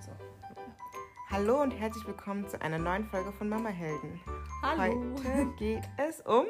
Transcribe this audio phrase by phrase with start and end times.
[0.00, 0.10] So.
[1.30, 4.20] Hallo und herzlich willkommen zu einer neuen Folge von Mama Helden.
[4.62, 5.14] Hallo.
[5.16, 6.46] Heute geht es um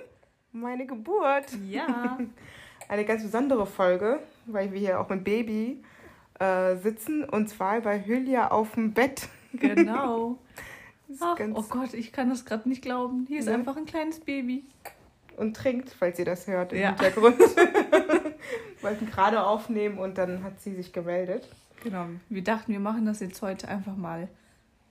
[0.52, 1.46] meine Geburt.
[1.66, 2.18] Ja.
[2.88, 5.82] Eine ganz besondere Folge, weil wir hier auch mit Baby
[6.38, 9.28] äh, sitzen und zwar bei Hülya auf dem Bett.
[9.52, 10.38] Genau.
[11.20, 13.24] Ach, oh Gott, ich kann das gerade nicht glauben.
[13.28, 13.54] Hier ist Ja.
[13.54, 14.64] einfach ein kleines Baby.
[15.36, 16.88] und trinkt, falls ihr das hört im Ja.
[16.90, 17.38] Hintergrund.
[18.82, 21.48] Wollten gerade aufnehmen und dann hat sie sich gemeldet.
[21.82, 22.06] Genau.
[22.28, 24.28] Wir dachten, wir machen das jetzt heute einfach mal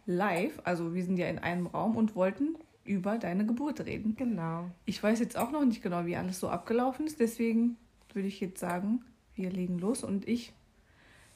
[0.06, 0.60] live.
[0.64, 4.16] Also wir sind ja in einem Raum und wollten über deine Geburt reden.
[4.16, 4.70] Genau.
[4.86, 7.20] Ich weiß jetzt auch noch nicht genau, wie alles so abgelaufen ist.
[7.20, 7.78] Deswegen
[8.14, 9.04] würde ich jetzt sagen,
[9.36, 10.54] wir legen los und ich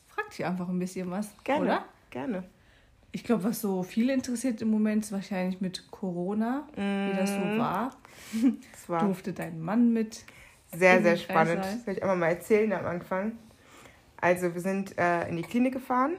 [0.07, 1.33] frag dich einfach ein bisschen was.
[1.43, 1.61] Gerne.
[1.63, 1.85] Oder?
[2.11, 2.43] Gerne.
[3.11, 7.39] Ich glaube, was so viele interessiert im Moment, ist wahrscheinlich mit Corona, wie das so
[7.39, 7.57] Mhm.
[7.57, 7.91] war.
[8.71, 10.23] Das war Durfte dein Mann mit?
[10.71, 11.65] sehr, sehr spannend.
[11.87, 13.31] Will ich einmal mal erzählen am Anfang.
[14.21, 16.13] Also wir sind äh, in die Klinik gefahren.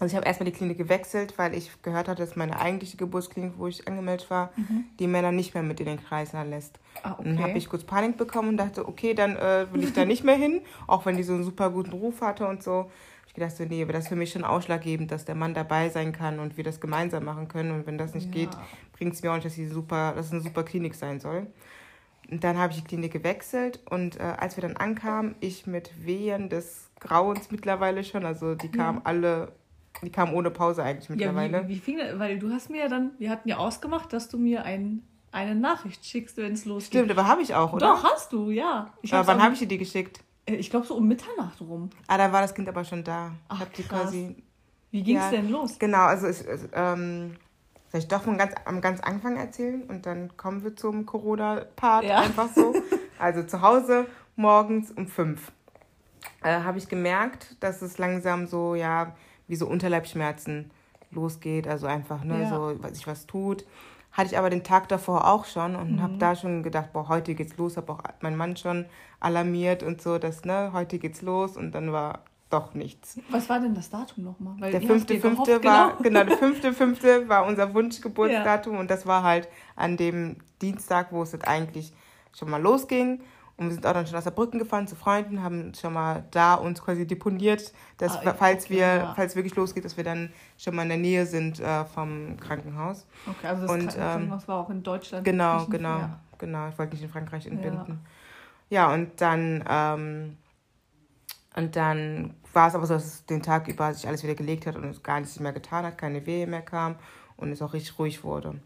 [0.00, 3.52] Also ich habe erstmal die Klinik gewechselt, weil ich gehört hatte, dass meine eigentliche Geburtsklinik,
[3.58, 4.52] wo ich angemeldet war,
[4.98, 6.80] die Männer nicht mehr mit in den Kreißsaal lässt.
[7.04, 7.58] Ah, Und dann habe okay.
[7.58, 10.62] ich kurz Panik bekommen und dachte, okay, dann äh, will ich da nicht mehr hin,
[10.88, 12.90] auch wenn die so einen super guten Ruf hatte und so.
[13.28, 15.88] Ich gedacht, so, nee, aber das ist für mich schon ausschlaggebend, dass der Mann dabei
[15.90, 17.70] sein kann und wir das gemeinsam machen können.
[17.70, 18.32] Und wenn das nicht Ja.
[18.32, 18.50] geht,
[18.94, 21.46] bringt es mir auch nicht, dass, die super, dass es eine super Klinik sein soll.
[22.30, 26.04] Und dann habe ich die Klinik gewechselt und äh, als wir dann ankamen, ich mit
[26.04, 29.52] Wehen des Grauens mittlerweile schon, also die kamen alle,
[30.02, 31.68] die kamen ohne Pause eigentlich Ja, mittlerweile.
[31.68, 32.18] wie, wie fing das?
[32.18, 35.02] Weil du hast mir ja dann, wir hatten ja ausgemacht, dass du mir ein,
[35.32, 37.00] eine Nachricht schickst, wenn es losgeht.
[37.00, 37.86] Stimmt, aber habe ich auch, oder?
[37.88, 38.92] Doch, hast du, ja.
[39.02, 40.20] Ich aber wann habe ich dir die geschickt?
[40.46, 41.90] äh, Ich glaube so um Mitternacht rum.
[42.06, 43.32] Ah, da war das Kind aber schon da.
[43.48, 44.44] Ach, ich habe die quasi
[44.90, 45.30] Wie ging es Ja.
[45.30, 45.78] denn los?
[45.78, 47.34] Genau, also es, es, ähm,
[47.90, 52.04] soll ich doch von ganz, am ganz Anfang erzählen und dann kommen wir zum Corona-Part
[52.04, 52.18] Ja.
[52.18, 52.74] einfach so.
[53.18, 55.52] Also zu Hause morgens um fünf
[56.44, 59.14] äh, habe ich gemerkt, dass es langsam so, ja,
[59.48, 60.70] wie so Unterleibsschmerzen
[61.10, 62.46] losgeht, also einfach, ne, Ja.
[62.48, 63.64] so, was sich was tut.
[64.12, 66.02] Hatte ich aber den Tag davor auch schon und Mhm.
[66.02, 68.86] habe da schon gedacht, boah, heute geht's los, habe auch meinen Mann schon
[69.20, 73.18] alarmiert und so, dass, ne, heute geht's los und dann war doch nichts.
[73.30, 74.54] Was war denn das Datum nochmal?
[74.60, 79.06] Weil Der fünfte, fünfte gehofft, war, genau, der fünfte, fünfte war unser Wunschgeburtsdatum und das
[79.06, 81.92] war halt an dem Dienstag, wo es jetzt eigentlich
[82.36, 83.20] schon mal losging.
[83.56, 86.54] Und wir sind auch dann schon aus Saarbrücken gefahren zu Freunden, haben schon mal da
[86.54, 89.12] uns quasi deponiert, dass Ah, falls okay, wir, ja.
[89.14, 93.06] falls wirklich losgeht, dass wir dann schon mal in der Nähe sind äh, vom Krankenhaus.
[93.28, 95.24] Okay, also das Und, Kranken- ähm, Krankenhaus war auch in Deutschland.
[95.24, 96.20] Genau, genau, Ja.
[96.38, 96.68] genau.
[96.68, 98.00] Ich wollte nicht in Frankreich entbinden.
[98.70, 100.36] Ja, und dann, ähm,
[101.54, 104.66] und dann war es aber so, dass es den Tag über sich alles wieder gelegt
[104.66, 106.96] hat und es gar nichts mehr getan hat, keine Wehe mehr kam
[107.36, 108.56] und es auch richtig ruhig wurde.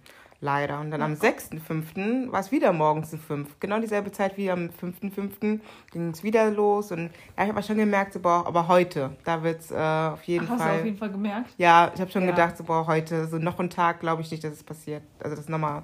[0.41, 0.78] Leider.
[0.81, 2.31] Und dann am 6.5.
[2.31, 3.59] war es wieder morgens um 5.
[3.59, 5.59] Genau dieselbe Zeit wie am 5.5.
[5.91, 6.93] ging es wieder los.
[6.93, 10.22] Und habe ich aber schon gemerkt, so, boah, aber heute, da wird es äh, auf
[10.25, 10.75] jeden Ach, hast Fall.
[10.75, 11.50] du auf jeden Fall gemerkt?
[11.59, 12.31] Ja, ich habe schon Ja.
[12.31, 15.03] gedacht, so, boah, heute, so noch ein Tag, glaube ich nicht, dass es passiert.
[15.21, 15.82] Also, dass nochmal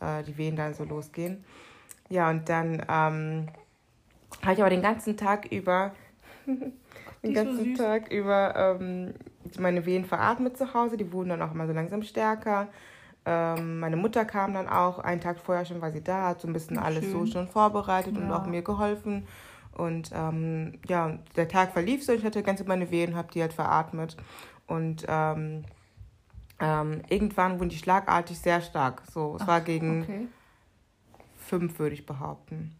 [0.00, 1.44] äh, die Wehen dann so losgehen.
[2.08, 3.48] Ja, und dann ähm,
[4.42, 5.92] habe ich aber den ganzen Tag über,
[6.46, 6.72] den
[7.22, 7.78] so ganzen süß.
[7.78, 9.12] Tag über ähm,
[9.58, 10.96] meine Wehen veratmet zu Hause.
[10.96, 12.68] Die wurden dann auch immer so langsam stärker.
[13.26, 16.48] Ähm, meine Mutter kam dann auch, einen Tag vorher schon war sie da, hat so
[16.48, 17.12] ein bisschen Ach, alles schön.
[17.12, 18.36] so schon vorbereitet und Ja.
[18.38, 19.26] auch mir geholfen.
[19.72, 23.52] Und ähm, ja, der Tag verlief so, ich hatte ganz meine Wehen, habe die halt
[23.52, 24.16] veratmet.
[24.66, 25.64] Und ähm,
[26.60, 29.02] ähm, irgendwann wurden die schlagartig sehr stark.
[29.10, 30.28] So, es war gegen Okay.
[31.36, 32.74] fünf, würde ich behaupten.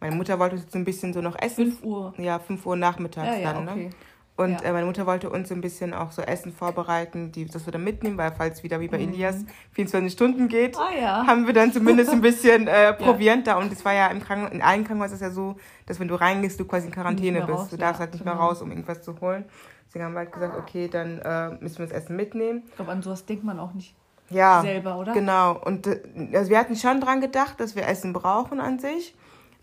[0.00, 1.72] Meine Mutter wollte uns jetzt ein bisschen so noch essen.
[1.72, 2.14] 5 Uhr.
[2.18, 3.90] Ja, fünf Uhr nachmittags Ja, ja, dann, ne?
[4.34, 4.68] Und Ja.
[4.68, 7.84] äh, meine Mutter wollte uns ein bisschen auch so Essen vorbereiten, die, das wir dann
[7.84, 9.10] mitnehmen, weil falls wieder wie bei Mhm.
[9.12, 11.26] Elias 24 Stunden geht, Ah ja.
[11.26, 13.56] haben wir dann zumindest ein bisschen äh, Proviant da.
[13.58, 15.56] Und es war ja im Kranken in allen Krankenhäusern ist ja so,
[15.86, 17.50] dass wenn du reingehst, du quasi in Quarantäne bist.
[17.58, 18.46] raus, du darfst halt nicht mehr genau.
[18.46, 19.44] raus, um irgendwas zu holen.
[19.86, 22.62] Deswegen haben wir halt gesagt, okay, dann äh, müssen wir das Essen mitnehmen.
[22.68, 23.94] Ich glaube, an sowas denkt man auch nicht
[24.30, 25.12] Ja, selber, oder?
[25.12, 25.58] genau.
[25.62, 26.00] Und äh,
[26.32, 29.14] also wir hatten schon dran gedacht, dass wir Essen brauchen an sich.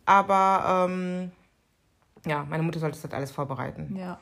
[0.05, 1.31] Aber ähm,
[2.27, 3.95] ja, meine Mutter sollte das halt alles vorbereiten.
[3.97, 4.19] Ja.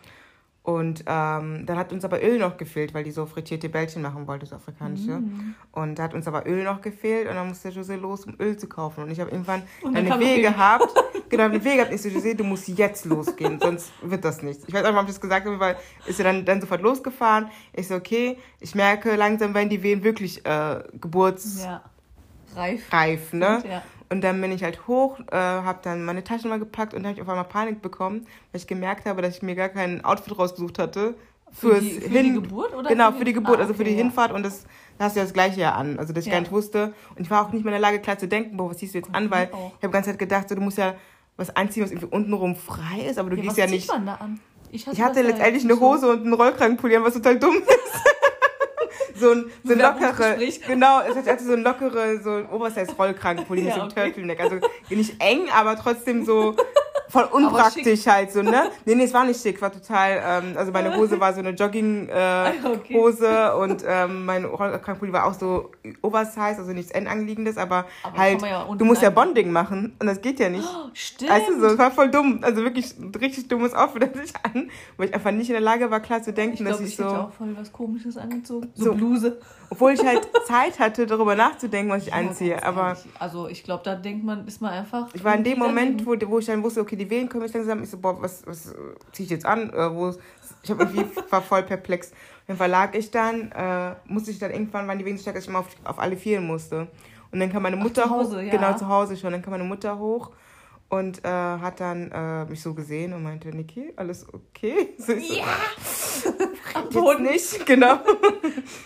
[0.68, 4.28] Und ähm, dann hat uns aber Öl noch gefehlt, weil die so frittierte Bällchen machen
[4.28, 5.12] wollte, so afrikanische.
[5.12, 5.56] Mhm.
[5.72, 8.58] Und da hat uns aber Öl noch gefehlt und dann musste José los, um Öl
[8.58, 9.06] zu kaufen.
[9.06, 10.42] Und ich habe irgendwann Und eine Öl.
[10.42, 10.90] gehabt.
[11.30, 11.94] Genau, eine Wehe gehabt.
[11.94, 14.66] Ich so, José, du musst jetzt losgehen, sonst wird das nichts.
[14.68, 16.82] Ich weiß auch nicht, ob ich das gesagt habe, weil ist er dann, dann sofort
[16.82, 17.48] losgefahren.
[17.72, 22.98] Ich so, okay, ich merke langsam, wenn die Wehen wirklich äh, geburtsreif, Ja.
[22.98, 23.32] Reif.
[23.34, 23.64] ne?
[23.70, 23.84] Ja.
[24.10, 27.16] Und dann bin ich halt hoch, äh, habe dann meine Taschen mal gepackt und habe
[27.16, 28.22] ich auf einmal Panik bekommen,
[28.52, 31.16] weil ich gemerkt habe, dass ich mir gar kein Outfit rausgesucht hatte.
[31.52, 32.90] Für die, für die Geburt oder?
[32.90, 34.04] genau, für die Geburt, Ah, also für die okay, ja.
[34.04, 34.66] Hinfahrt und das,
[34.98, 35.98] da hast du ja das gleiche ja an.
[35.98, 36.34] Also, dass ich Ja.
[36.34, 36.94] gar nicht wusste.
[37.16, 38.94] Und ich war auch nicht mehr in der Lage, klar zu denken, boah, was ziehst
[38.94, 39.68] du jetzt an, weil auch.
[39.78, 40.96] ich habe die ganze Zeit gedacht, so, du musst ja
[41.38, 43.88] was anziehen, was irgendwie untenrum frei ist, aber du Ja, gehst was ja nicht.
[43.88, 44.40] man da an?
[44.72, 48.04] Ich hatte, ich hatte letztendlich eine Hose und einen Rollkragenpulli, was total dumm ist.
[49.16, 50.38] So ein, so ein lockere,
[50.68, 54.06] genau, es hatte so ein lockere, so ein Obersize Rollkragenpulli ja, mit so einem okay.
[54.06, 54.40] Turtleneck.
[54.40, 54.60] Also
[54.90, 56.56] nicht eng, aber trotzdem so
[57.10, 58.70] voll unpraktisch halt so, ne?
[58.86, 61.52] Nee, nee, es war nicht schick, war total, ähm, also meine Hose war so eine
[61.52, 63.64] Jogging-Hose äh, okay.
[63.64, 65.72] und ähm, mein Rollkragenpulli war auch so
[66.02, 70.22] oversize, also nichts N-anliegendes, aber, aber halt, ja du musst ja Bonding machen und das
[70.22, 70.68] geht ja nicht.
[70.68, 71.32] Oh, stimmt.
[71.32, 74.70] Weißt du, so, es war voll dumm, also wirklich richtig dummes Outfit hatte ich an,
[74.98, 76.88] weil ich einfach nicht in der Lage war, klar zu denken, ich glaub, dass ich,
[76.88, 77.04] ich so...
[77.04, 79.40] Ich auch voll was Komisches angezogen, so, so Bluse.
[79.70, 82.98] Obwohl ich halt Zeit hatte, darüber nachzudenken, was ich ja, anziehe, aber...
[83.20, 85.08] Also ich glaube, da denkt man, ist man einfach...
[85.14, 87.54] Ich war in dem Moment, wo, wo ich dann wusste, okay, die Wehen kommen jetzt
[87.54, 87.84] langsam.
[87.84, 88.74] Ich so, boah, was, was
[89.12, 89.70] ziehe ich jetzt an?
[89.72, 90.14] Äh, wo,
[90.64, 92.12] ich habe irgendwie war voll perplex.
[92.12, 95.44] Auf jeden Fall lag ich dann, äh, musste ich dann irgendwann, waren die stark, dass
[95.44, 96.88] ich immer auf, auf alle vielen musste.
[97.32, 98.42] Und dann kam meine Mutter Ach, Hause, hoch.
[98.42, 98.52] Ja.
[98.52, 99.32] Genau, zu Hause schon.
[99.32, 100.32] Dann kam meine Mutter hoch
[100.90, 104.94] und äh, hat dann äh, mich so gesehen und meinte, Niki, alles okay?
[104.98, 105.46] So, ich so, ja!
[107.18, 108.00] jetzt nicht, genau.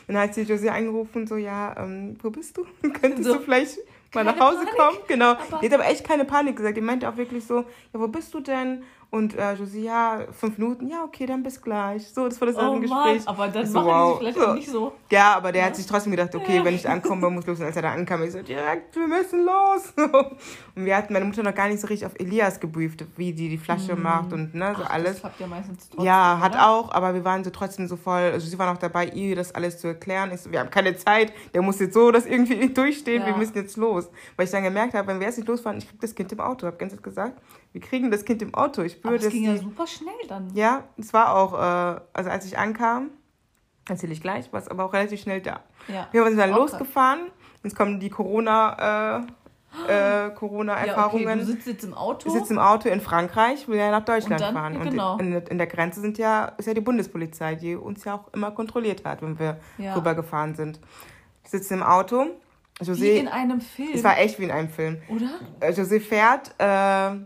[0.08, 2.66] dann hat sie Josie angerufen, so, ja, ähm, wo bist du?
[3.00, 3.36] Könntest so.
[3.36, 3.78] du vielleicht
[4.14, 4.98] mal nach Hause Panik, kommen.
[5.08, 5.36] Genau.
[5.62, 6.78] Die hat aber echt keine Panik gesagt.
[6.78, 7.60] Die meinte auch wirklich so,
[7.94, 8.84] ja, wo bist du denn?
[9.14, 12.08] Und äh, Josie, ja, fünf Minuten, ja, okay, dann bis gleich.
[12.08, 13.22] So, das war das oh, Gespräch.
[13.26, 14.20] aber dann so, machen wow.
[14.20, 14.54] vielleicht so.
[14.54, 14.94] nicht so.
[15.10, 15.68] Ja, aber der ja.
[15.68, 16.64] hat sich trotzdem gedacht, okay, ja.
[16.64, 17.60] wenn ich ankomme, muss los.
[17.60, 19.92] Und als er da ankam, ich so, direkt, wir müssen los.
[20.76, 23.50] und wir hatten meine Mutter noch gar nicht so richtig auf Elias gebrieft, wie die
[23.50, 24.02] die Flasche mhm.
[24.02, 25.16] macht und ne, so Ach, alles.
[25.16, 26.70] Das habt ihr meistens trotzdem, Ja, hat oder?
[26.70, 29.54] auch, aber wir waren so trotzdem so voll, also sie war noch dabei, ihr das
[29.54, 30.32] alles zu erklären.
[30.34, 33.28] Ich so, wir haben keine Zeit, der muss jetzt so das irgendwie durchstehen, ja.
[33.28, 34.10] wir müssen jetzt los.
[34.38, 36.40] Weil ich dann gemerkt habe, wenn wir erst nicht losfahren, ich krieg das Kind im
[36.40, 37.42] Auto, hab ganz gesagt,
[37.74, 38.82] wir kriegen das Kind im Auto.
[38.82, 40.54] Ich spüre, das ging ja super schnell dann.
[40.54, 43.12] Ja, es war auch, äh, also als ich ankam,
[43.88, 45.62] erzähle ich gleich, war es aber auch relativ schnell da.
[45.88, 46.08] Ja.
[46.12, 46.60] Wir sind dann okay.
[46.60, 47.32] losgefahren.
[47.64, 49.22] Jetzt kommen die Corona,
[49.88, 51.24] äh, äh, Corona-Erfahrungen.
[51.24, 51.40] Ja, okay.
[51.40, 52.28] Du sitzt jetzt im Auto?
[52.28, 54.82] Ich sitze im Auto in Frankreich, will ja nach Deutschland und dann, fahren.
[54.82, 55.14] Genau.
[55.14, 58.34] Und in, in, der Grenze sind ja, ist ja die Bundespolizei, die uns ja auch
[58.34, 59.96] immer kontrolliert hat, wenn wir ja.
[59.96, 60.80] rübergefahren sind.
[61.44, 62.28] Ich sitze im Auto.
[62.82, 63.92] José, wie in einem Film.
[63.94, 65.02] Es war echt wie in einem Film.
[65.08, 65.30] Oder?
[65.60, 67.24] Äh, José fährt äh,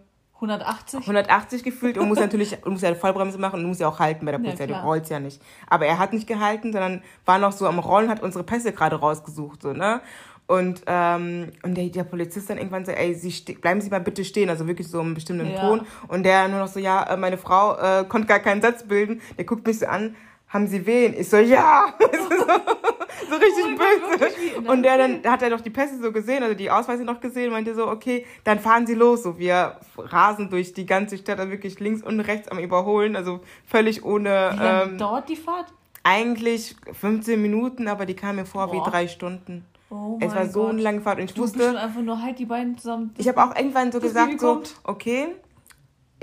[0.49, 1.01] 180?
[1.01, 4.25] 180 gefühlt und muss natürlich muss ja eine Vollbremse machen und muss ja auch halten
[4.25, 4.65] bei der Polizei.
[4.65, 5.41] Ja, du rollst ja nicht.
[5.67, 8.97] Aber er hat nicht gehalten, sondern war noch so am Rollen, hat unsere Pässe gerade
[8.97, 10.01] rausgesucht, so, ne?
[10.47, 14.23] Und, ähm, und der, der Polizist dann irgendwann so, ey, Sie bleiben Sie mal bitte
[14.23, 15.59] stehen, also wirklich so im bestimmten ja.
[15.59, 15.87] Ton.
[16.07, 19.21] Und der nur noch so, ja, äh, meine Frau äh, konnte gar keinen Satz bilden.
[19.37, 20.15] Der guckt mich so an,
[20.47, 21.15] haben Sie wen?
[21.17, 21.85] Ich so, ja.
[23.29, 24.33] so richtig oh böse.
[24.55, 27.19] Gott, und der dann hat er doch die Pässe so gesehen, also die Ausweise noch
[27.19, 29.23] gesehen, meinte so, okay, dann fahren Sie los.
[29.23, 33.39] So, wir rasen durch die ganze Stadt, also wirklich links und rechts am Überholen, also
[33.65, 34.51] völlig ohne.
[34.53, 35.67] Wie lange ähm, dauert die Fahrt?
[36.03, 38.73] Eigentlich 15 Minuten, aber die kam mir vor Boah.
[38.73, 39.65] wie drei Stunden.
[39.89, 40.71] Oh es war so Gott.
[40.71, 41.79] eine lange Fahrt und ich du wusste.
[41.79, 43.13] einfach nur halt die beiden zusammen.
[43.17, 45.27] Ich habe auch irgendwann so gesagt, so, okay,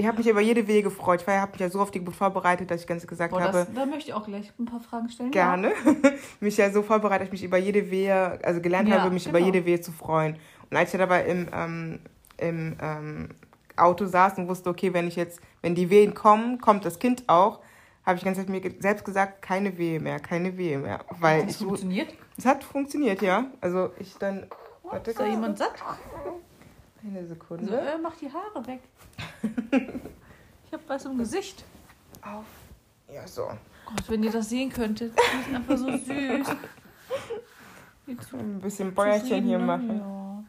[0.02, 1.22] ich habe mich über jede Wehe gefreut.
[1.22, 3.66] Ich habe mich ja so auf die Geburt vorbereitet, dass ich ganz gesagt Boah, habe.
[3.72, 5.30] da möchte ich auch gleich ein paar Fragen stellen.
[5.30, 5.72] Gerne.
[5.84, 6.10] Ja.
[6.40, 9.24] mich ja so vorbereitet, dass ich mich über jede Wehe, also gelernt ja, habe, mich
[9.24, 9.38] genau.
[9.38, 10.36] über jede Wehe zu freuen.
[10.68, 12.00] Und als ich dabei im, ähm,
[12.36, 13.28] im ähm,
[13.76, 17.28] Auto saß und wusste, okay, wenn ich jetzt, wenn die Wehen kommen, kommt das Kind
[17.28, 17.60] auch,
[18.04, 21.04] habe ich ganz mir selbst gesagt, keine Wehe mehr, keine Wehe mehr.
[21.20, 22.12] Weil hat das ich, funktioniert?
[22.36, 23.46] Es hat funktioniert, ja.
[23.60, 24.46] Also ich dann.
[24.82, 25.74] Warte, ist da jemand satt?
[27.04, 27.66] Eine Sekunde.
[27.66, 28.80] So, äh, mach die Haare weg.
[30.66, 31.64] ich habe was im Gesicht.
[32.22, 32.44] Auf.
[33.12, 33.48] Ja, so.
[33.86, 35.12] Gott, wenn ihr das sehen könntet.
[35.16, 36.56] Die sind einfach so süß.
[38.32, 39.64] Ein bisschen Bäuerchen hier ne?
[39.64, 39.98] machen.
[39.98, 40.44] Ja.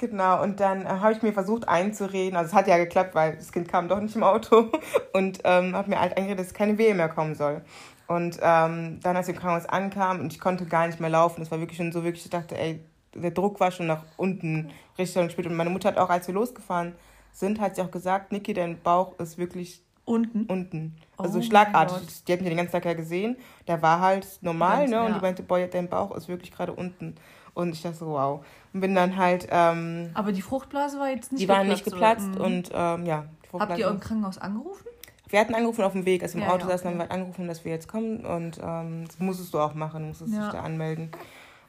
[0.00, 2.36] Genau, und dann äh, habe ich mir versucht einzureden.
[2.36, 4.70] Also es hat ja geklappt, weil das Kind kam doch nicht im Auto.
[5.12, 7.60] Und ähm, habe mir halt eingeredet, dass keine Wehe mehr kommen soll.
[8.06, 11.40] Und ähm, dann, als ich im Krankenhaus ankam und ich konnte gar nicht mehr laufen,
[11.40, 12.82] das war wirklich schon so wirklich, ich dachte, ey,
[13.14, 15.46] der Druck war schon nach unten Richtung gespielt.
[15.46, 16.94] Und meine Mutter hat auch, als wir losgefahren
[17.32, 20.44] sind, hat sie auch gesagt, Niki, dein Bauch ist wirklich unten.
[20.46, 20.96] Unten.
[21.16, 22.24] Also oh schlagartig.
[22.24, 23.36] Die hat mich den ganzen Tag ja gesehen.
[23.68, 25.00] Der war halt normal, Ganz, ne?
[25.02, 25.14] Und ja.
[25.14, 27.14] die meinte, boah, dein Bauch ist wirklich gerade unten.
[27.54, 28.44] Und ich dachte so, wow.
[28.72, 29.48] Und bin dann halt.
[29.50, 31.64] Ähm, Aber die Fruchtblase war jetzt nicht die geplatzt.
[31.64, 32.48] Die war nicht geplatzt oder?
[32.48, 32.54] Mhm.
[32.54, 33.24] und ähm, ja.
[33.52, 34.86] Habt ihr im Krankenhaus angerufen?
[35.28, 36.98] Wir hatten angerufen auf dem Weg, also im ja, Auto ja, saßen, okay.
[36.98, 40.34] haben wir angerufen, dass wir jetzt kommen und ähm, das musstest du auch machen, musstest
[40.34, 40.44] ja.
[40.44, 41.10] dich da anmelden.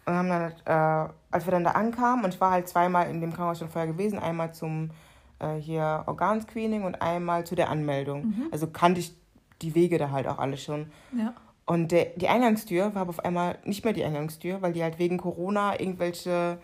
[0.06, 3.22] Und haben dann, äh, als wir dann da ankamen, und ich war halt zweimal in
[3.22, 4.92] dem Krankenhaus schon vorher gewesen, einmal zum
[5.40, 8.28] äh, hier Organscreening und einmal zu der Anmeldung.
[8.28, 8.48] Mhm.
[8.52, 9.14] Also kannte ich
[9.62, 10.92] die Wege da halt auch alle schon.
[11.18, 11.34] Ja.
[11.66, 15.00] Und der, die Eingangstür war aber auf einmal nicht mehr die Eingangstür, weil die halt
[15.00, 16.58] wegen Corona irgendwelche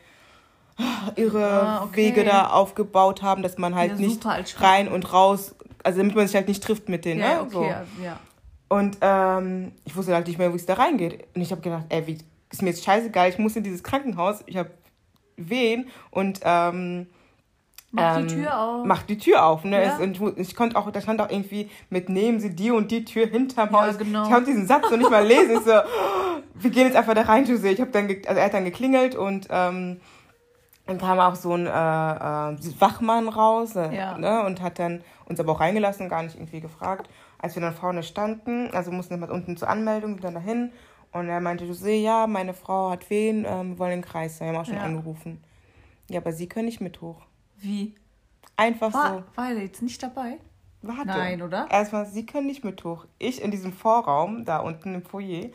[1.16, 2.08] irre ah, okay.
[2.08, 4.26] Wege da aufgebaut haben, dass man halt ja, nicht
[4.62, 7.22] rein und raus, also damit man sich halt nicht trifft mit denen.
[7.22, 7.42] Ja, ne?
[7.42, 8.04] okay, so.
[8.04, 8.20] ja.
[8.70, 11.26] Und ähm, ich wusste halt nicht mehr, wie es da reingeht.
[11.34, 12.18] Und ich habe gedacht, ey, wie
[12.52, 14.72] ist mir jetzt scheißegal, ich muss in dieses Krankenhaus, ich habe
[15.38, 17.08] Wehen und ähm,
[17.92, 18.86] Mach ähm, die Tür auf.
[18.86, 19.84] Mach die Tür auf, ne?
[19.84, 19.94] Ja.
[19.96, 23.06] Es, und ich konnte auch, da stand auch irgendwie mit nehmen Sie die und die
[23.06, 23.94] Tür hinterm Haus.
[23.94, 24.24] Ja, genau.
[24.24, 25.58] Ich konnte diesen Satz noch nicht mal lesen.
[25.58, 27.70] Ich so, oh, wir gehen jetzt einfach da rein, Jose.
[27.70, 30.02] Ich habe dann, also er hat dann geklingelt und ähm,
[30.86, 34.18] dann kam auch so ein äh, äh, Wachmann raus äh, ja.
[34.18, 34.44] ne?
[34.44, 37.10] und hat dann uns aber auch reingelassen, gar nicht irgendwie gefragt.
[37.40, 40.72] Als wir dann vorne standen, also mussten wir unten zur Anmeldung, sind dann dahin
[41.12, 44.48] und er meinte, Jose, ja, meine Frau hat wen, ähm, wir wollen den Kreis, wir
[44.48, 44.84] haben auch schon ja.
[44.84, 45.44] angerufen.
[46.10, 47.22] Ja, aber Sie können nicht mit hoch.
[47.58, 47.96] Wie?
[48.56, 49.24] Einfach war, so.
[49.36, 50.38] War er jetzt nicht dabei?
[50.82, 51.08] Warte.
[51.08, 51.68] Nein, oder?
[51.70, 53.06] Erstmal, sie können nicht mit hoch.
[53.20, 55.50] Ich in diesem Vorraum, da unten im Foyer,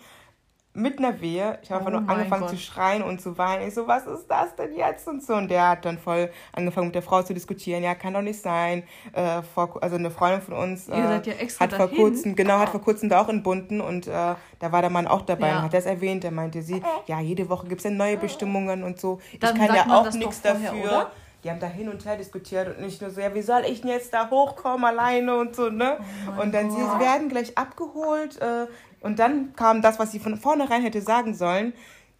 [0.75, 1.59] mit einer Wehe.
[1.63, 2.51] Ich habe oh einfach nur angefangen Gott.
[2.51, 3.69] zu schreien und zu weinen.
[3.69, 5.07] Ich so, was ist das denn jetzt?
[5.07, 5.35] Und so.
[5.35, 7.83] Und der hat dann voll angefangen mit der Frau zu diskutieren.
[7.83, 8.85] Ja, kann doch nicht sein.
[9.13, 11.23] Äh, vor, also eine Freundin von uns äh, ja
[11.61, 14.91] hat vor kurzem, genau, hat vor kurzem da auch entbunden und äh, da war der
[14.91, 15.57] Mann auch dabei ja.
[15.59, 16.25] und hat das erwähnt.
[16.25, 19.21] Da meinte sie, ja, jede Woche gibt es ja neue Bestimmungen und so.
[19.41, 20.73] Dann ich kann ja auch nichts dafür.
[20.73, 21.11] Oder?
[21.45, 23.81] die haben da hin und her diskutiert und nicht nur so, ja, wie soll ich
[23.81, 25.99] denn jetzt da hochkommen alleine und so, ne?
[26.29, 26.79] Oh und dann Gott.
[26.79, 28.67] sie werden gleich abgeholt äh,
[29.03, 31.73] und dann kam das, was sie von vornherein hätte sagen sollen,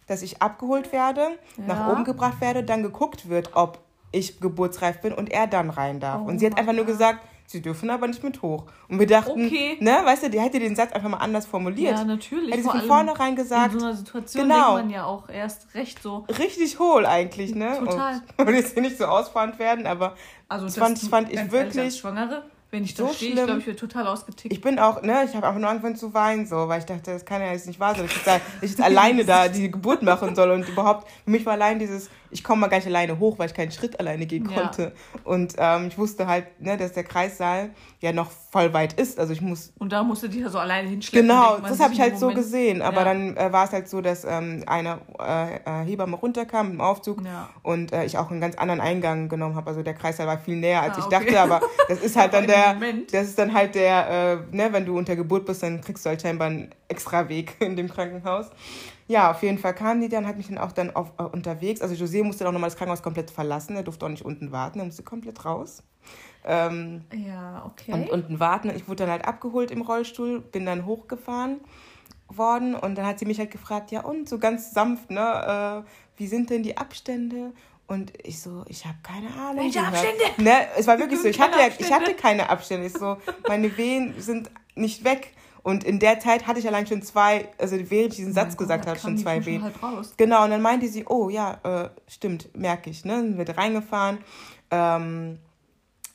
[0.07, 1.21] dass ich abgeholt werde,
[1.57, 1.65] ja.
[1.67, 3.79] nach oben gebracht werde, dann geguckt wird, ob
[4.11, 6.21] ich geburtsreif bin und er dann rein darf.
[6.23, 8.65] Oh und sie hat einfach nur gesagt, sie dürfen aber nicht mit hoch.
[8.89, 9.77] Und wir dachten, okay.
[9.79, 11.97] ne, weißt du, die hätte den Satz einfach mal anders formuliert.
[11.97, 12.51] Ja, natürlich.
[12.51, 13.73] Hätte sie von vornherein gesagt.
[13.73, 14.75] In so einer Situation genau.
[14.75, 16.25] denkt man ja auch erst recht so.
[16.37, 17.77] Richtig hohl eigentlich, ne?
[17.79, 18.21] Total.
[18.37, 20.15] Und, und jetzt hier nicht so ausfahrend werden, aber
[20.47, 21.77] also das, das fand, fand ich wirklich.
[21.77, 24.51] Ehrlich, Schwangere wenn ich so da stehe, ich glaube, ich wäre total ausgetickt.
[24.51, 27.11] Ich bin auch, ne, ich habe auch nur angefangen zu weinen, so, weil ich dachte,
[27.11, 29.69] das kann ja jetzt nicht wahr sein, dass ich jetzt, ich jetzt alleine da die
[29.69, 32.87] Geburt machen soll und überhaupt, für mich war allein dieses, ich komme mal gar nicht
[32.87, 34.81] alleine hoch, weil ich keinen Schritt alleine gehen konnte.
[34.81, 35.21] Ja.
[35.23, 37.69] Und ähm, ich wusste halt, ne, dass der Kreissaal
[38.01, 39.19] ja noch voll weit ist.
[39.19, 39.71] Also ich muss.
[39.77, 41.27] Und da musste dich ja so alleine hinschleppen.
[41.27, 42.35] Genau, das habe ich halt Moment.
[42.35, 42.81] so gesehen.
[42.81, 43.03] Aber ja.
[43.05, 47.23] dann äh, war es halt so, dass ähm, eine äh, äh, Hebamme runterkam im Aufzug
[47.23, 47.49] ja.
[47.61, 49.69] und äh, ich auch einen ganz anderen Eingang genommen habe.
[49.69, 51.25] Also der Kreissaal war viel näher, als ah, ich okay.
[51.25, 51.39] dachte.
[51.39, 53.13] Aber das ist halt dann der, Moment.
[53.13, 54.09] das ist dann halt der,
[54.51, 57.55] äh, ne, wenn du unter Geburt bist, dann kriegst du halt scheinbar einen extra Weg
[57.59, 58.47] in dem Krankenhaus.
[59.07, 61.81] Ja, auf jeden Fall kam die dann, hat mich dann auch dann auf, äh, unterwegs.
[61.81, 63.75] Also José musste dann auch nochmal das Krankenhaus komplett verlassen.
[63.75, 65.83] Er durfte auch nicht unten warten, er musste komplett raus.
[66.45, 67.93] Ähm, ja, okay.
[67.93, 68.69] Und unten warten.
[68.75, 71.59] Ich wurde dann halt abgeholt im Rollstuhl, bin dann hochgefahren
[72.27, 75.89] worden und dann hat sie mich halt gefragt, ja und, so ganz sanft, ne, äh,
[76.17, 77.51] wie sind denn die Abstände?
[77.85, 79.65] Und ich so, ich habe keine Ahnung.
[79.65, 80.23] Welche Abstände?
[80.37, 82.87] Ne, es war wirklich so, ich hatte, ich hatte keine Abstände.
[82.87, 83.17] Ich so,
[83.47, 85.33] meine Wehen sind nicht weg.
[85.63, 88.57] Und in der Zeit hatte ich allein schon zwei, also während ich diesen Satz oh
[88.57, 89.63] gesagt habe, schon zwei Wehen.
[89.63, 89.75] Halt
[90.17, 93.05] genau, und dann meinte sie, oh ja, äh, stimmt, merke ich.
[93.05, 93.13] Ne?
[93.13, 94.17] Dann wird reingefahren.
[94.71, 95.39] Ähm,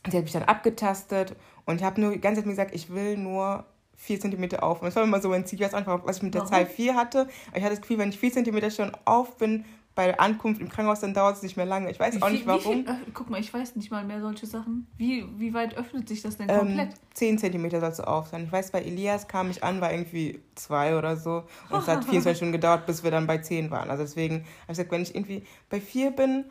[0.09, 2.93] sie hat mich dann abgetastet und ich habe nur die ganze Zeit mir gesagt, ich
[2.93, 3.65] will nur
[3.97, 4.81] vier Zentimeter auf.
[4.81, 5.59] Und das war immer so mein Ziel.
[5.59, 6.53] Ich weiß einfach, was ich mit der Warum?
[6.53, 7.21] Zahl 4 hatte.
[7.49, 9.65] Aber ich hatte das Gefühl, wenn ich vier Zentimeter schon auf bin,
[9.99, 11.91] bei der Ankunft im Krankenhaus, dann dauert es nicht mehr lange.
[11.91, 12.85] Ich weiß wie auch nicht warum.
[12.85, 14.87] Viel, äh, guck mal, ich weiß nicht mal mehr solche Sachen.
[14.97, 16.91] Wie, wie weit öffnet sich das denn komplett?
[16.91, 18.45] Ähm, 10 Zentimeter sollst du auf sein.
[18.45, 21.43] Ich weiß, bei Elias kam ich an, war irgendwie zwei oder so.
[21.69, 23.91] Und es hat 24 Stunden gedauert, bis wir dann bei 10 waren.
[23.91, 26.45] Also deswegen habe ich gesagt, wenn ich irgendwie bei 4 bin,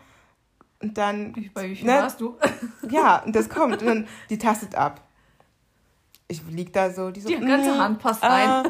[0.82, 1.32] und dann.
[1.54, 1.94] Bei wie viel ne?
[1.94, 2.36] warst du?
[2.90, 3.82] ja, und das kommt.
[3.82, 5.08] Und dann die tastet ab.
[6.28, 7.30] Ich lieg da so, die so.
[7.30, 8.66] Die ganze mm, Hand passt rein.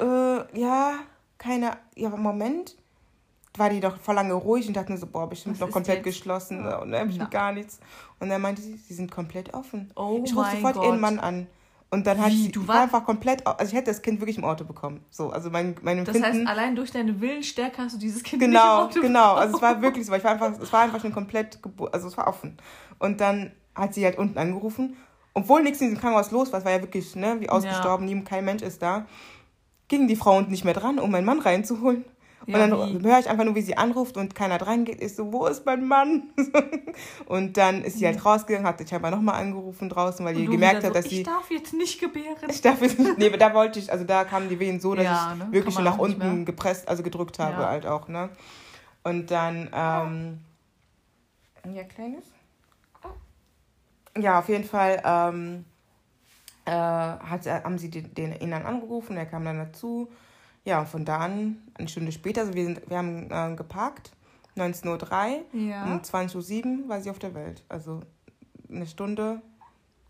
[0.00, 0.94] Äh, äh, ja,
[1.38, 1.76] keine.
[1.94, 2.74] Ja, Moment
[3.58, 6.04] war die doch voll lange ruhig und dachte mir so, boah, bestimmt noch komplett jetzt?
[6.04, 6.78] geschlossen ja.
[6.78, 7.80] und dann bestimmt gar nichts.
[8.20, 9.90] Und dann meinte sie, sie sind komplett offen.
[9.96, 10.84] Oh ich rufe sofort Gott.
[10.84, 11.46] ihren Mann an.
[11.88, 14.38] Und dann hat Wie, sie, du war einfach komplett, also ich hätte das Kind wirklich
[14.38, 15.04] im Auto bekommen.
[15.10, 18.42] So, also mein, mein Das Empfinden, heißt, allein durch deine Willensstärke hast du dieses Kind
[18.42, 19.34] genau, nicht im Auto Genau, genau.
[19.34, 21.60] Also es war wirklich so, ich war einfach, es war einfach schon komplett,
[21.92, 22.56] also es war offen.
[22.98, 24.96] Und dann hat sie halt unten angerufen,
[25.32, 28.20] obwohl nichts in diesem Krankenhaus los war, es war ja wirklich, ne, wie ausgestorben, ja.
[28.22, 29.06] kein Mensch ist da,
[29.86, 32.04] ging die Frau unten nicht mehr dran, um meinen Mann reinzuholen.
[32.44, 35.02] Und ja, dann höre ich einfach nur, wie sie anruft und keiner dran geht.
[35.02, 36.30] Ich so, wo ist mein Mann?
[37.26, 40.84] und dann ist sie halt rausgegangen, hat sich einfach nochmal angerufen draußen, weil die gemerkt
[40.84, 41.20] hat, so, dass sie.
[41.20, 42.36] Ich darf jetzt nicht gebären.
[42.48, 43.18] Ich darf jetzt nicht.
[43.18, 45.52] Nee, da wollte ich, also da kamen die Wehen so, dass ja, ich ne?
[45.52, 47.68] wirklich schon nach unten gepresst, also gedrückt habe ja.
[47.68, 48.28] halt auch, ne?
[49.02, 50.38] Und dann, ähm,
[51.74, 52.24] ja, kleines.
[54.18, 55.64] Ja, auf jeden Fall, ähm,
[56.64, 60.10] äh, hat, haben sie den, den ihn dann angerufen, er kam dann dazu
[60.66, 64.10] ja, und von da an, eine Stunde später, also wir, sind, wir haben äh, geparkt,
[64.56, 65.84] 19.03 Uhr, ja.
[65.84, 67.64] um 20.07 Uhr war sie auf der Welt.
[67.68, 68.00] Also
[68.68, 69.42] eine Stunde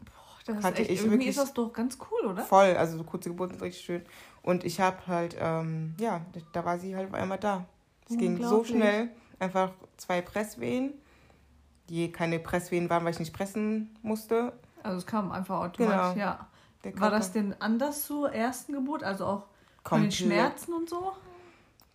[0.01, 0.13] Boah,
[0.47, 2.43] das hatte ist echt, ich irgendwie ist das doch ganz cool, oder?
[2.43, 4.03] Voll, also so kurze Geburt ist richtig schön.
[4.43, 6.23] Und ich habe halt, ähm, ja,
[6.55, 7.67] da war sie halt einmal da.
[8.09, 10.95] Es ging so schnell, einfach zwei Presswehen,
[11.91, 14.55] die keine Presswehen waren, weil ich nicht pressen musste.
[14.83, 16.17] Also es kam einfach automatisch, genau.
[16.17, 16.47] ja.
[16.95, 19.03] War das denn anders zur ersten Geburt?
[19.03, 19.47] Also auch
[19.87, 20.15] komplett.
[20.15, 21.13] Von den Schmerzen und so?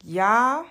[0.04, 0.64] Ja,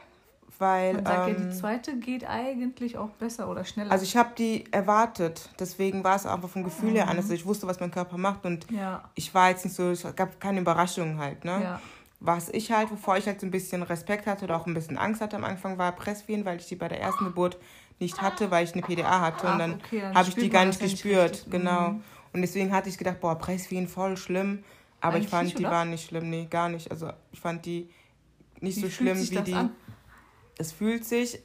[0.58, 0.94] weil.
[0.94, 3.92] Man sagt ähm, ja, die zweite geht eigentlich auch besser oder schneller.
[3.92, 7.26] Also ich habe die erwartet, deswegen war es einfach vom Gefühl her anders.
[7.26, 9.04] Also ich wusste, was mein Körper macht und ja.
[9.14, 11.60] ich war jetzt nicht so, es gab keine Überraschungen halt, ne?
[11.62, 11.80] Ja.
[12.22, 14.98] Was ich halt, wovor ich halt so ein bisschen Respekt hatte oder auch ein bisschen
[14.98, 17.56] Angst hatte am Anfang, war Presswehen, weil ich die bei der ersten Geburt
[17.98, 20.66] nicht hatte, weil ich eine PDA hatte und dann, okay, dann habe ich die gar
[20.66, 21.50] nicht ja nicht gespürt, richtig.
[21.50, 21.90] genau.
[21.90, 22.02] Mhm.
[22.32, 24.62] Und deswegen hatte ich gedacht, boah, Presswehen voll schlimm,
[25.00, 26.90] aber ich fand, nicht, die waren nicht schlimm, nee, gar nicht.
[26.90, 27.88] Also ich fand die
[28.60, 29.54] nicht Wie so schlimm wie die.
[29.54, 29.70] an?
[30.58, 31.38] Es fühlt sich,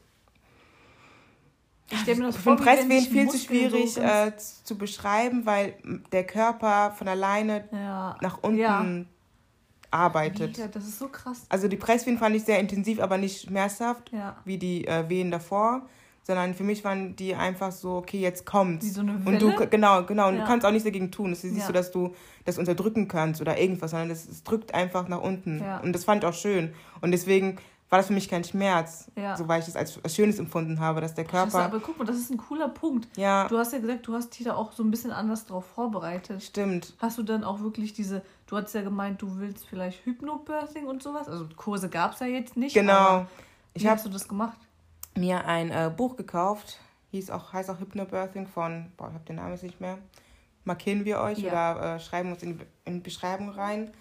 [1.90, 4.78] Ich stell mir das Ich vor, finde wie wenn Presswehen viel zu schwierig äh, zu
[4.78, 5.76] beschreiben, weil
[6.12, 8.18] der Körper von alleine ja.
[8.22, 8.86] nach unten Ja.
[9.92, 10.58] arbeitet.
[10.58, 11.46] Ja, das ist so krass.
[11.48, 14.12] Also die Presswehen fand ich sehr intensiv, aber nicht schmerzhaft
[14.44, 15.88] wie die äh, Wehen davor,
[16.26, 18.86] sondern für mich waren die einfach so, okay, jetzt kommt's.
[18.86, 19.68] Wie so eine und du Welle?
[19.68, 20.42] genau, genau, und Ja.
[20.42, 21.32] du kannst auch nichts dagegen tun.
[21.32, 21.68] Es ist nicht Ja.
[21.68, 22.14] so, dass du
[22.46, 25.60] das unterdrücken kannst oder irgendwas, sondern es, es drückt einfach nach unten.
[25.60, 25.80] Ja.
[25.82, 26.74] Und das fand ich auch schön.
[27.02, 27.58] Und deswegen
[27.92, 29.38] war das für mich kein Schmerz, Ja.
[29.38, 31.60] so weil ich es als, als Schönes empfunden habe, dass der Das Körper.
[31.66, 33.08] aber guck mal, das ist ein cooler Punkt.
[33.16, 35.66] ja, Du hast ja gesagt, du hast dich da auch so ein bisschen anders drauf
[35.76, 36.42] vorbereitet.
[36.42, 36.96] stimmt.
[36.98, 41.04] Hast du dann auch wirklich diese, du hast ja gemeint, du willst vielleicht Hypnobirthing und
[41.04, 41.28] sowas?
[41.30, 42.74] Also Kurse gab es ja jetzt nicht.
[42.74, 43.28] Genau.
[43.76, 44.58] Ich habe hast du das gemacht?
[45.18, 46.80] Mir ein äh, Buch gekauft,
[47.12, 49.98] hieß auch, heißt auch Hypnobirthing von, boah, ich habe den Namen jetzt nicht mehr.
[50.66, 51.74] Markieren wir euch Ja.
[51.76, 53.92] oder äh, schreiben uns in die, in die Beschreibung rein.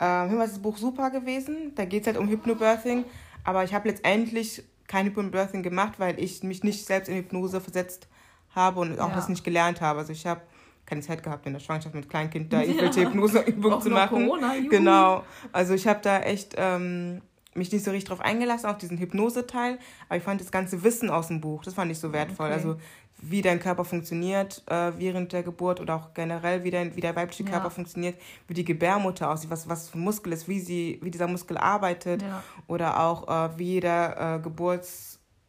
[0.00, 1.72] Ähm, ist das Buch super gewesen.
[1.74, 3.04] Da geht es halt um Hypnobirthing.
[3.44, 8.08] Aber ich habe letztendlich kein Hypnobirthing gemacht, weil ich mich nicht selbst in Hypnose versetzt
[8.54, 9.14] habe und auch Ja.
[9.14, 10.00] das nicht gelernt habe.
[10.00, 10.40] Also ich habe
[10.86, 12.64] keine Zeit gehabt in der Schwangerschaft mit Kleinkind da Ja.
[12.68, 14.26] irgendwelche Hypnoseübungen Auch zu machen.
[14.26, 14.68] Corona, juhu.
[14.70, 15.22] Genau.
[15.52, 17.20] Also ich habe da echt ähm,
[17.54, 19.78] mich nicht so richtig drauf eingelassen, auf diesen Hypnose-Teil.
[20.08, 22.46] Aber ich fand das ganze Wissen aus dem Buch, das fand ich so wertvoll.
[22.46, 22.54] Okay.
[22.54, 22.76] Also
[23.22, 27.14] wie dein Körper funktioniert äh, während der Geburt oder auch generell, wie, dein, wie der
[27.16, 27.50] weibliche Ja.
[27.50, 31.10] Körper funktioniert, wie die Gebärmutter aussieht, was, was für ein Muskel ist, wie, sie, wie
[31.10, 32.42] dieser Muskel arbeitet Ja.
[32.66, 34.40] oder auch äh, wie jeder äh,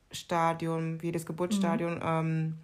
[0.10, 2.58] Geburtsstadium, wie jedes Geburtsstadium ähm,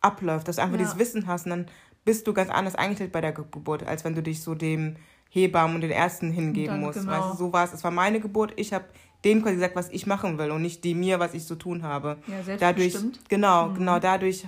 [0.00, 0.80] abläuft, dass du einfach Mhm.
[0.80, 0.86] Ja.
[0.86, 1.66] dieses Wissen hast und dann
[2.04, 4.96] bist du ganz anders eingestellt bei der Ge Geburt, als wenn du dich so dem
[5.30, 7.00] Hebammen und den Ärzten hingeben Dann musst.
[7.00, 7.12] genau.
[7.12, 7.72] Weißt du, so war es.
[7.72, 8.84] Es war meine Geburt, ich habe
[9.24, 11.82] denen quasi gesagt, was ich machen will und nicht die mir, was ich zu tun
[11.82, 12.18] habe.
[12.26, 13.28] Ja, Dadurch, selbstbestimmt.
[13.28, 13.74] genau, Mhm.
[13.74, 14.46] genau, dadurch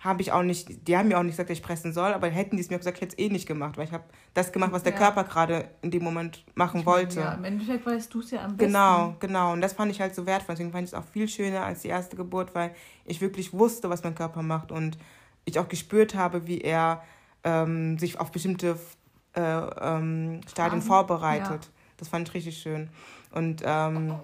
[0.00, 2.28] habe ich auch nicht, die haben mir auch nicht gesagt, dass ich pressen soll, aber
[2.28, 4.02] hätten die es mir gesagt, ich hätte es eh nicht gemacht, weil ich habe
[4.34, 4.98] das gemacht, was der Ja.
[4.98, 7.20] Körper gerade in dem Moment machen Ich meine, wollte.
[7.20, 8.72] Ja, im Endeffekt weißt du es ja am besten.
[8.72, 9.52] Genau, genau.
[9.52, 10.54] Und das fand ich halt so wertvoll.
[10.56, 13.90] Deswegen fand ich es auch viel schöner als die erste Geburt, weil ich wirklich wusste,
[13.90, 14.98] was mein Körper macht und
[15.44, 17.02] ich auch gespürt habe, wie er
[17.44, 18.76] ähm, sich auf bestimmte
[19.34, 21.70] äh, ähm, Stadien Phasen, vorbereitet.
[21.96, 22.88] Das fand ich richtig schön.
[23.30, 24.14] Und, ähm,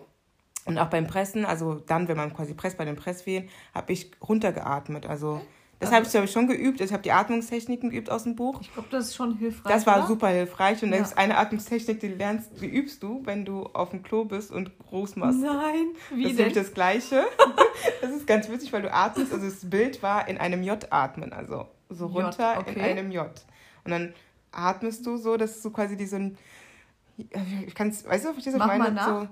[0.65, 4.11] und auch beim Pressen, also dann, wenn man quasi presst bei den Presswehen, habe ich
[4.27, 5.07] runtergeatmet.
[5.07, 5.41] Also
[5.79, 6.81] das Also- habe ich, glaube ich, schon geübt.
[6.81, 8.61] Ich habe die Atmungstechniken geübt aus dem Buch.
[8.61, 9.73] Ich glaube, das ist schon hilfreich.
[9.73, 10.07] Das war oder?
[10.09, 10.99] super hilfreich und Ja.
[10.99, 14.51] das ist eine Atmungstechnik, die lernst, die übst du, wenn du auf dem Klo bist
[14.51, 15.39] und groß machst.
[15.41, 16.53] Nein, wie das ist denn?
[16.55, 17.25] das Gleiche.
[18.01, 21.33] Das ist ganz witzig, weil du atmest, also das Bild war in einem J atmen,
[21.33, 22.81] also so J, runter in okay.
[22.81, 23.27] einem J.
[23.85, 24.15] Und dann
[24.53, 26.39] atmest du so, dass du quasi die so ein,
[27.67, 28.85] ich kann's, weißt du, verstehst du, was ich meine?
[28.85, 29.07] mal nach.
[29.23, 29.29] So,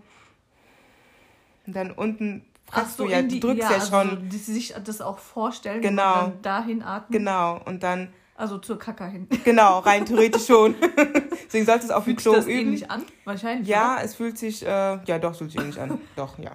[1.67, 4.75] und dann unten presst so, du ja, du die- drückst ja, also, schon, die sich
[4.85, 6.25] das auch vorstellen Genau.
[6.27, 7.19] und dann dahin atmen.
[7.19, 9.29] genau, und dann, Also zur Kacke hin.
[9.45, 10.75] genau, rein theoretisch schon.
[11.47, 12.59] Deswegen solltest du es auf dem Fühlt sich Klo das üben.
[12.61, 13.05] ähnlich an?
[13.25, 13.69] Wahrscheinlich.
[13.69, 14.69] Ja, es fühlt sich, äh,
[15.05, 15.99] ja doch, es fühlt sich ähnlich an.
[16.17, 16.51] Doch, ja.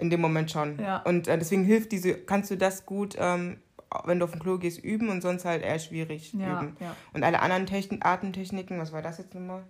[0.00, 0.78] In dem Moment schon.
[0.78, 0.98] Ja.
[1.02, 3.58] Und äh, deswegen hilft diese, kannst du das gut, ähm,
[4.04, 6.32] wenn du auf den Klo gehst, üben und sonst halt eher schwierig?
[6.34, 6.76] Ja, üben.
[6.80, 6.94] ja.
[7.12, 9.64] Und alle anderen Techn Atemtechniken, was war das jetzt nochmal?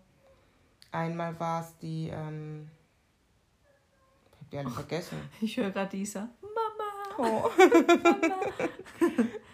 [0.92, 2.68] Einmal war es die, ähm,
[4.32, 5.18] ich hab die alle vergessen.
[5.40, 6.28] Ich höre gerade Isa.
[7.18, 7.50] Oh.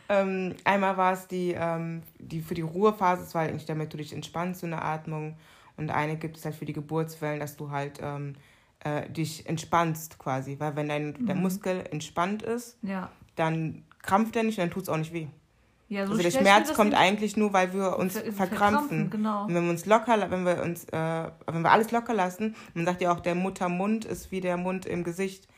[0.09, 3.93] ähm, einmal war es die, ähm, die für die Ruhephase, das war halt eigentlich damit
[3.93, 5.37] du dich entspannst, so eine Atmung.
[5.77, 8.35] Und eine gibt es halt für die Geburtswellen, dass du halt ähm,
[8.81, 10.57] äh, dich entspannst quasi.
[10.61, 11.43] Weil wenn dein der Mhm.
[11.43, 13.11] Muskel entspannt ist, Ja.
[13.35, 15.27] dann krampft er nicht und dann tut es auch nicht weh.
[15.89, 19.11] ja so also der Schmerz kommt eigentlich nur, weil wir uns Ver- verkrampfen.
[19.11, 19.45] Genau.
[19.45, 22.85] Und wenn wir uns locker, wenn wir uns, äh, wenn wir alles locker lassen, man
[22.87, 25.49] sagt ja auch, der Muttermund ist wie der Mund im Gesicht.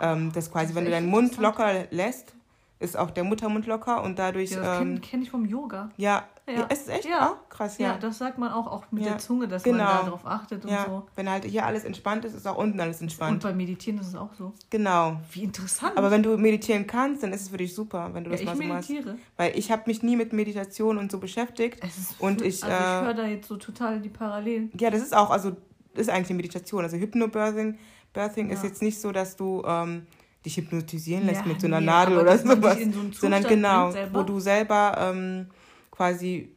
[0.00, 2.34] Ähm, das quasi, Das wenn du deinen Mund locker lässt,
[2.80, 5.90] ist auch der Muttermund locker und dadurch, Ja, das ähm, kenne kenn ich vom Yoga.
[5.96, 6.54] ja, Ja.
[6.54, 7.30] ja, ist es echt Ja.
[7.30, 7.92] auch krass, Ja.
[7.92, 7.98] ja.
[7.98, 9.10] das sagt man auch, auch mit Ja.
[9.10, 9.84] der Zunge, dass Genau.
[9.84, 11.06] man darauf achtet und Ja, so.
[11.14, 13.42] wenn halt hier alles entspannt ist, ist auch unten alles Und entspannt.
[13.42, 14.52] beim Meditieren ist es auch so.
[14.70, 15.18] Genau.
[15.32, 15.96] Wie interessant.
[15.96, 18.40] Aber wenn du meditieren kannst, dann ist es für dich super, wenn du ja, das
[18.40, 18.90] ich mal so machst.
[18.90, 19.16] meditiere.
[19.36, 21.78] Weil ich habe mich nie mit Meditation und so beschäftigt.
[21.82, 24.70] Es ist Und ich, also ich äh, höre da jetzt so total die Parallelen.
[24.78, 25.52] Ja, das ist auch, also
[25.94, 26.82] das ist eigentlich Meditation.
[26.82, 27.78] Also Hypnobirthing
[28.12, 28.68] Birthing ist Ja.
[28.68, 30.06] jetzt nicht so, dass du ähm,
[30.44, 32.78] dich hypnotisieren lässt Ja, mit so einer nee, Nadel aber oder sowas.
[33.12, 35.46] so sondern genau, wo du selber ähm,
[35.90, 36.50] quasi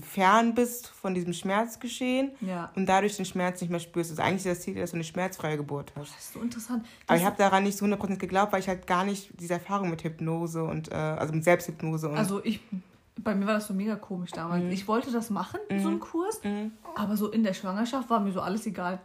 [0.00, 2.72] fern bist von diesem Schmerzgeschehen Ja.
[2.74, 4.10] und dadurch den Schmerz nicht mehr spürst.
[4.10, 6.12] Also eigentlich ist das Ziel, dass du eine schmerzfreie Geburt hast.
[6.14, 6.84] Das ist so interessant.
[7.06, 9.54] Aber Das- ich habe daran nicht so 100% geglaubt, weil ich halt gar nicht diese
[9.54, 12.16] Erfahrung mit Hypnose und, äh, also mit Selbsthypnose und.
[12.16, 12.60] Also ich,
[13.22, 14.64] bei mir war das so mega komisch damals.
[14.72, 16.40] Ich wollte das machen, so einen Kurs,
[16.96, 19.00] aber so in der Schwangerschaft war mir so alles egal.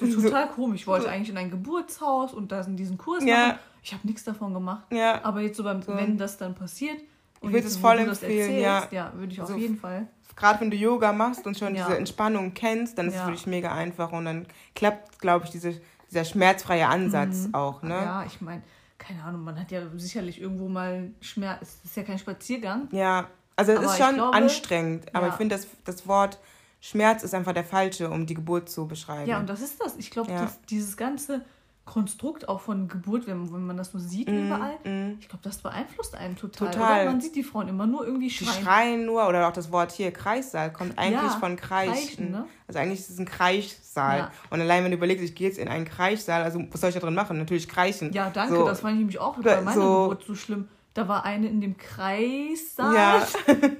[0.00, 0.82] So total komisch.
[0.82, 3.36] Ich wollte eigentlich in ein Geburtshaus und da in diesen Kurs Ja.
[3.48, 3.58] machen.
[3.82, 4.84] Ich habe nichts davon gemacht.
[4.92, 6.98] ja, Aber jetzt so beim, wenn das dann passiert
[7.40, 9.06] und Ich würde es voll das empfehlen, erzählst, ja.
[9.06, 10.06] ja, würde ich auf So jeden Fall.
[10.36, 13.72] gerade wenn du Yoga machst und schon diese Entspannung kennst, dann ist es wirklich mega
[13.72, 17.88] einfach und dann klappt, glaube ich, diese, dieser schmerzfreie Ansatz auch, ne?
[17.96, 18.02] Mhm.
[18.04, 18.62] Ja, ich meine,
[18.98, 21.80] keine Ahnung, man hat ja sicherlich irgendwo mal Schmerz.
[21.82, 22.86] Es ist ja kein Spaziergang.
[22.92, 26.38] Ja, also es ist schon glaube- anstrengend, aber ich finde, das, das Wort
[26.84, 29.28] Schmerz ist einfach der falsche, um die Geburt zu beschreiben.
[29.30, 29.96] Ja, und das ist das.
[29.96, 30.42] Ich glaube, Ja.
[30.42, 31.40] dass dieses ganze
[31.84, 34.78] Konstrukt auch von Geburt, wenn, wenn man das so sieht überall,
[35.18, 36.70] ich glaube, das beeinflusst einen total.
[36.70, 37.02] Total.
[37.02, 37.10] Oder?
[37.12, 38.62] Man sieht die Frauen immer nur irgendwie Die schreien.
[38.64, 41.92] schreien nur, oder auch das Wort hier, Kreissaal, kommt eigentlich Ja, von Kreischen.
[41.94, 42.44] Kreischen, ne?
[42.68, 44.18] Also eigentlich ist es ein Kreichsaal.
[44.18, 44.32] Ja.
[44.50, 46.94] Und allein, wenn du überlegst, ich gehe jetzt in einen Kreichsaal, also was soll ich
[46.94, 47.38] da drin machen?
[47.38, 48.12] Natürlich kreischen.
[48.12, 48.64] Ja, danke, So.
[48.64, 50.68] das fand ich nämlich auch bei meiner so- Geburt so schlimm.
[50.94, 53.26] Da war eine in dem Kreissaal, Ja.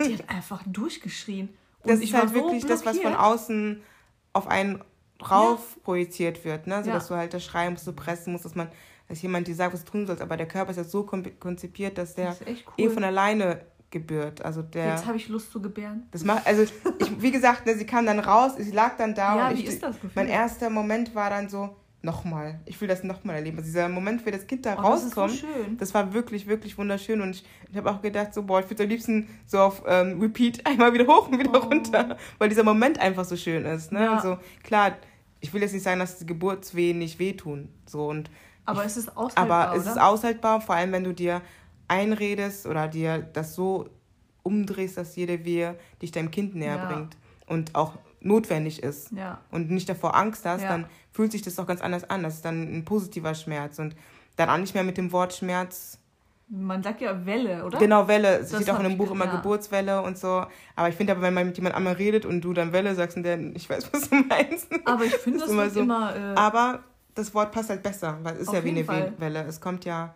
[0.06, 1.50] die hat einfach durchgeschrien.
[1.84, 3.82] Das ich ist halt so wirklich das, was von außen
[4.32, 4.82] auf einen
[5.18, 6.82] drauf projiziert wird, ne?
[6.82, 6.94] So Ja.
[6.96, 8.68] dass du halt das schreien musst, du pressen musst, dass man,
[9.08, 11.98] dass jemand dir sagt, was du tun sollst, aber der Körper ist ja so konzipiert,
[11.98, 12.90] dass der Das eh cool.
[12.90, 14.42] von alleine gebührt.
[14.44, 14.90] Also der.
[14.90, 16.08] Jetzt habe ich Lust zu gebären.
[16.10, 16.72] Das macht, also ich,
[17.22, 19.82] wie gesagt, ne, sie kam dann raus, sie lag dann da Ja, und ich, ist
[19.82, 20.10] das Gefühl?
[20.14, 23.58] mein erster Moment war dann so, nochmal, ich will das nochmal erleben.
[23.58, 26.46] Also dieser Moment, wie das Kind da Oh, das ist so rauskommt, das war wirklich,
[26.46, 29.58] wirklich wunderschön und ich, ich habe auch gedacht, so, boah, ich würde am liebsten so
[29.60, 31.66] auf ähm, Repeat einmal wieder hoch und wieder Oh.
[31.66, 33.92] runter, weil dieser Moment einfach so schön ist.
[33.92, 34.04] Ne?
[34.04, 34.14] Ja.
[34.16, 34.96] Also klar,
[35.40, 38.30] ich will jetzt nicht sagen, dass die Geburtswehen nicht wehtun, so und
[38.64, 39.90] Aber es ist aushaltbar, aber es oder?
[39.92, 41.40] ist aushaltbar, vor allem wenn du dir
[41.88, 43.88] einredest oder dir das so
[44.42, 46.84] umdrehst, dass jede Wehe dich deinem Kind näher Ja.
[46.86, 49.40] bringt und auch notwendig ist Ja.
[49.50, 52.22] und nicht davor Angst hast, dann fühlt sich das doch ganz anders an.
[52.22, 53.94] Das ist dann ein positiver Schmerz und
[54.36, 55.98] dann auch nicht mehr mit dem Wort Schmerz.
[56.48, 57.78] Man sagt ja Welle, oder?
[57.78, 58.38] Genau, Welle.
[58.40, 59.36] Es Das steht auch in dem Buch immer ja.
[59.36, 60.44] Geburtswelle und so.
[60.76, 63.16] Aber ich finde aber, wenn man mit jemandem einmal redet und du dann Welle sagst
[63.16, 64.68] und der, ich weiß, was du meinst.
[64.84, 65.80] Aber ich finde, Ist das immer so.
[65.80, 66.14] immer.
[66.14, 66.80] Äh, Aber
[67.14, 69.12] das Wort passt halt besser, weil es ist Auf ja wie eine Fall.
[69.18, 69.44] Welle.
[69.44, 70.14] Es kommt ja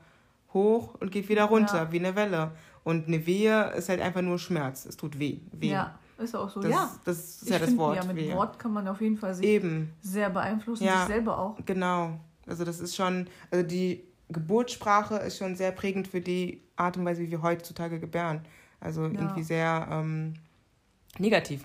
[0.53, 1.93] hoch und geht wieder runter, Ja.
[1.93, 2.51] wie eine Welle.
[2.85, 4.85] Und eine Wehe ist halt einfach nur Schmerz.
[4.85, 5.39] Es tut weh.
[5.53, 5.69] weh.
[5.71, 6.61] ja, ist auch so.
[6.61, 6.91] Das, ja.
[7.05, 7.97] das ist Ich ja das find, Wort.
[7.97, 8.33] Ja, mit.
[8.35, 10.99] Wort kann man auf jeden Fall sich Eben, sehr beeinflussen, Ja.
[11.01, 11.57] sich selber auch.
[11.65, 12.19] genau.
[12.47, 17.05] Also das ist schon, also die Geburtssprache ist schon sehr prägend für die Art und
[17.05, 18.45] Weise, wie wir heutzutage gebären.
[18.81, 20.35] Also irgendwie sehr ähm,
[21.19, 21.65] negativ,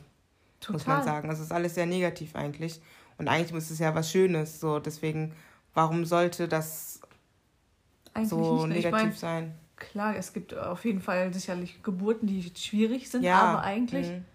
[0.69, 1.03] muss man Total.
[1.03, 1.29] sagen.
[1.29, 2.81] Also es ist alles sehr negativ eigentlich.
[3.17, 4.59] Und eigentlich ist es ja was Schönes.
[4.59, 5.33] So, deswegen,
[5.73, 6.99] warum sollte das
[8.13, 8.69] Eigentlich so nicht.
[8.69, 8.75] ne?
[8.75, 9.53] Negativ meine, sein?
[9.75, 13.41] klar, es gibt auf jeden Fall sicherlich Geburten, die schwierig sind, Ja.
[13.41, 14.25] aber eigentlich Mhm.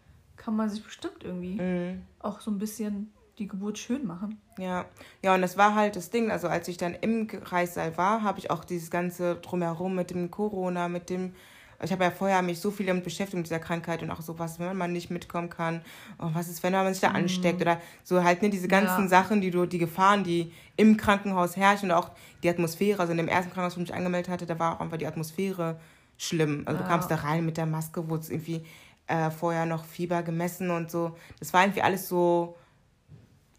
[0.46, 2.02] Kann man sich bestimmt irgendwie Mhm.
[2.20, 4.40] auch so ein bisschen die Geburt schön machen.
[4.58, 4.84] Ja,
[5.22, 6.30] ja, und das war halt das Ding.
[6.30, 10.30] Also als ich dann im Kreissaal war, habe ich auch dieses ganze drumherum mit dem
[10.30, 11.34] Corona, mit dem.
[11.82, 14.38] Ich habe ja vorher mich so viel damit beschäftigt mit dieser Krankheit und auch so
[14.38, 15.82] was, wenn man nicht mitkommen kann.
[16.16, 19.08] Und was ist, wenn man sich da ansteckt oder so halt ne, diese ganzen Ja.
[19.08, 22.12] Sachen, die du, die Gefahren, die im Krankenhaus herrschen und auch
[22.44, 23.00] die Atmosphäre.
[23.00, 25.06] Also in dem ersten Krankenhaus, wo ich mich angemeldet hatte, da war auch einfach die
[25.08, 25.78] Atmosphäre
[26.16, 26.62] schlimm.
[26.64, 26.88] Also du Ja.
[26.88, 28.64] kamst da rein mit der Maske, wurde irgendwie
[29.06, 31.16] äh, vorher noch Fieber gemessen und so.
[31.38, 32.56] Das war irgendwie alles so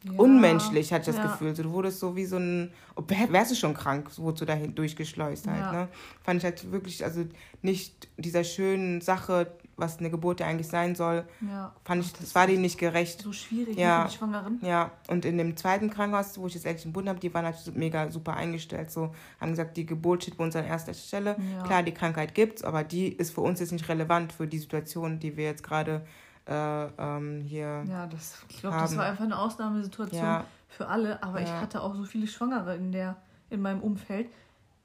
[0.03, 0.12] Ja.
[0.17, 1.31] unmenschlich, hatte ich das Ja.
[1.31, 1.55] Gefühl.
[1.55, 4.41] So, du wurdest so wie so ein, oh, wär- wärst du schon krank, so wurdest
[4.41, 5.60] du dahin durchgeschleust halt.
[5.60, 5.71] Ja.
[5.71, 5.88] Ne?
[6.23, 7.25] Fand ich halt wirklich, also
[7.62, 11.71] nicht dieser schönen Sache, was eine Geburt ja eigentlich sein soll, Ja.
[11.85, 13.21] fand ich, Ach, das war denen nicht gerecht.
[13.21, 14.01] so schwierig Ja.
[14.03, 14.59] für die Schwangeren.
[14.63, 17.55] Ja, und in dem zweiten Krankenhaus, wo ich jetzt endlich gebunden habe, die waren halt
[17.75, 18.91] mega super eingestellt.
[18.91, 21.37] So haben gesagt, die Geburt steht bei uns an erster Stelle.
[21.55, 21.63] Ja.
[21.63, 25.19] Klar, die Krankheit gibt's, aber die ist für uns jetzt nicht relevant für die Situation,
[25.19, 26.05] die wir jetzt gerade
[26.49, 27.83] äh, ähm, hier.
[27.89, 30.45] Ja, das, ich glaube, das war einfach eine Ausnahmesituation Ja.
[30.69, 31.21] für alle.
[31.21, 33.17] Aber ich hatte auch so viele Schwangere in, der,
[33.49, 34.29] in meinem Umfeld.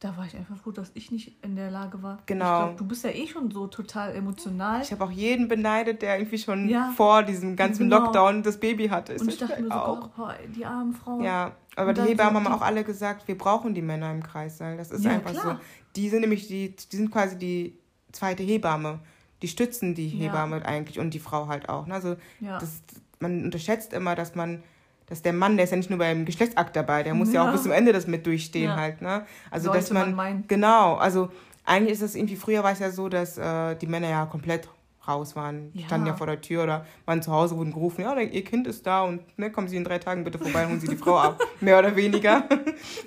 [0.02, 2.18] Da war ich einfach froh, dass ich nicht in der Lage war.
[2.26, 2.44] Genau.
[2.44, 4.82] Ich glaube, du bist ja eh schon so total emotional.
[4.82, 6.90] Ich habe auch jeden beneidet, der irgendwie schon Ja.
[6.96, 8.00] vor diesem ganzen Genau.
[8.06, 9.14] Lockdown das Baby hatte.
[9.14, 10.10] Und ich dachte mir so, auch.
[10.18, 11.22] oh, die armen Frauen.
[11.22, 14.76] Ja, aber die Hebammen haben auch alle gesagt, wir brauchen die Männer im Kreissaal.
[14.76, 15.60] Das ist Ja, einfach klar.
[15.60, 15.64] so.
[15.94, 17.78] Die sind nämlich die, die sind quasi die
[18.10, 18.98] zweite Hebamme.
[19.40, 20.24] Die stützen die Ja.
[20.32, 21.86] Hebamme eigentlich und die Frau halt auch.
[21.86, 21.94] ne?
[21.94, 22.58] Also Ja.
[22.58, 22.82] das,
[23.20, 24.64] man unterschätzt immer, dass man,
[25.12, 27.48] dass der Mann, der ist ja nicht nur beim Geschlechtsakt dabei, der muss ja, Ja.
[27.48, 28.76] auch bis zum Ende das mit durchstehen Ja.
[28.76, 29.02] halt.
[29.02, 29.26] Ne?
[29.50, 31.28] Also Sollte dass man, man genau, also
[31.66, 34.68] eigentlich ist das irgendwie, früher war es ja so, dass äh, die Männer ja komplett
[35.06, 35.84] raus waren, Ja.
[35.86, 38.86] standen ja vor der Tür oder waren zu Hause, wurden gerufen, ja, ihr Kind ist
[38.86, 41.18] da und ne, kommen Sie in drei Tagen bitte vorbei und holen Sie die Frau
[41.18, 42.44] ab, mehr oder weniger.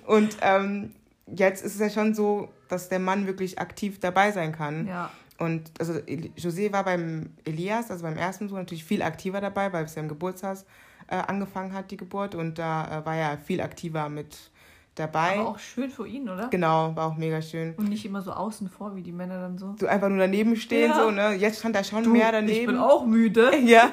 [0.06, 0.92] Und ähm,
[1.26, 4.88] jetzt ist es ja schon so, dass der Mann wirklich aktiv dabei sein kann.
[4.88, 5.10] Ja.
[5.40, 5.94] und also
[6.38, 10.02] José war beim Elias, also beim ersten Sohn, natürlich viel aktiver dabei, weil es ja
[10.02, 10.66] im Geburtshaus
[11.08, 12.36] äh, angefangen hat, die Geburt.
[12.36, 14.52] Und da äh, war er viel aktiver mit
[14.96, 15.40] dabei.
[15.40, 16.48] Aber auch schön für ihn, oder?
[16.48, 17.74] Genau, war auch mega schön.
[17.76, 19.76] Und nicht immer so außen vor, wie die Männer dann so.
[19.80, 21.04] So einfach nur daneben stehen, ja.
[21.04, 21.34] so, ne?
[21.34, 22.60] Jetzt stand er schon du, mehr daneben.
[22.60, 23.52] Ich bin auch müde.
[23.66, 23.92] Ja.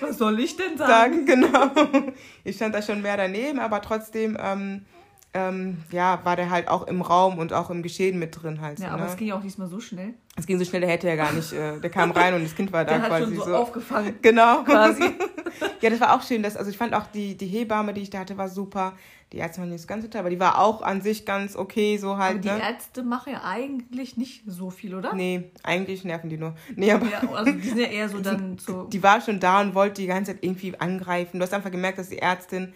[0.00, 1.26] Was soll ich denn sagen?
[1.26, 1.26] sagen?
[1.26, 1.70] Genau.
[2.42, 4.86] Ich stand da schon mehr daneben, aber trotzdem, ähm,
[5.32, 8.80] ähm, ja, war der halt auch im Raum und auch im Geschehen mit drin halt.
[8.80, 9.10] Ja, aber ne?
[9.10, 10.14] es ging ja auch diesmal so schnell.
[10.36, 12.56] Es ging so schnell, der hätte ja gar nicht, äh, der kam rein und das
[12.56, 14.14] Kind war da der quasi hat schon so, so aufgefangen.
[14.22, 14.64] Genau.
[14.64, 15.04] Quasi.
[15.80, 16.42] ja, das war auch schön.
[16.42, 18.94] Dass, also ich fand auch die, die Hebamme, die ich da hatte, war super.
[19.32, 21.96] Die Ärzte waren nicht ganz so toll, aber die war auch an sich ganz okay,
[21.96, 22.30] so halt.
[22.30, 22.62] Aber die ne?
[22.62, 25.14] Ärzte machen ja eigentlich nicht so viel, oder?
[25.14, 26.56] Nee, eigentlich nerven die nur.
[26.74, 28.84] Nee, aber ja, also die sind ja eher so dann so.
[28.84, 31.38] Die war schon da und wollte die ganze Zeit irgendwie angreifen.
[31.38, 32.72] Du hast einfach gemerkt, dass die Ärztin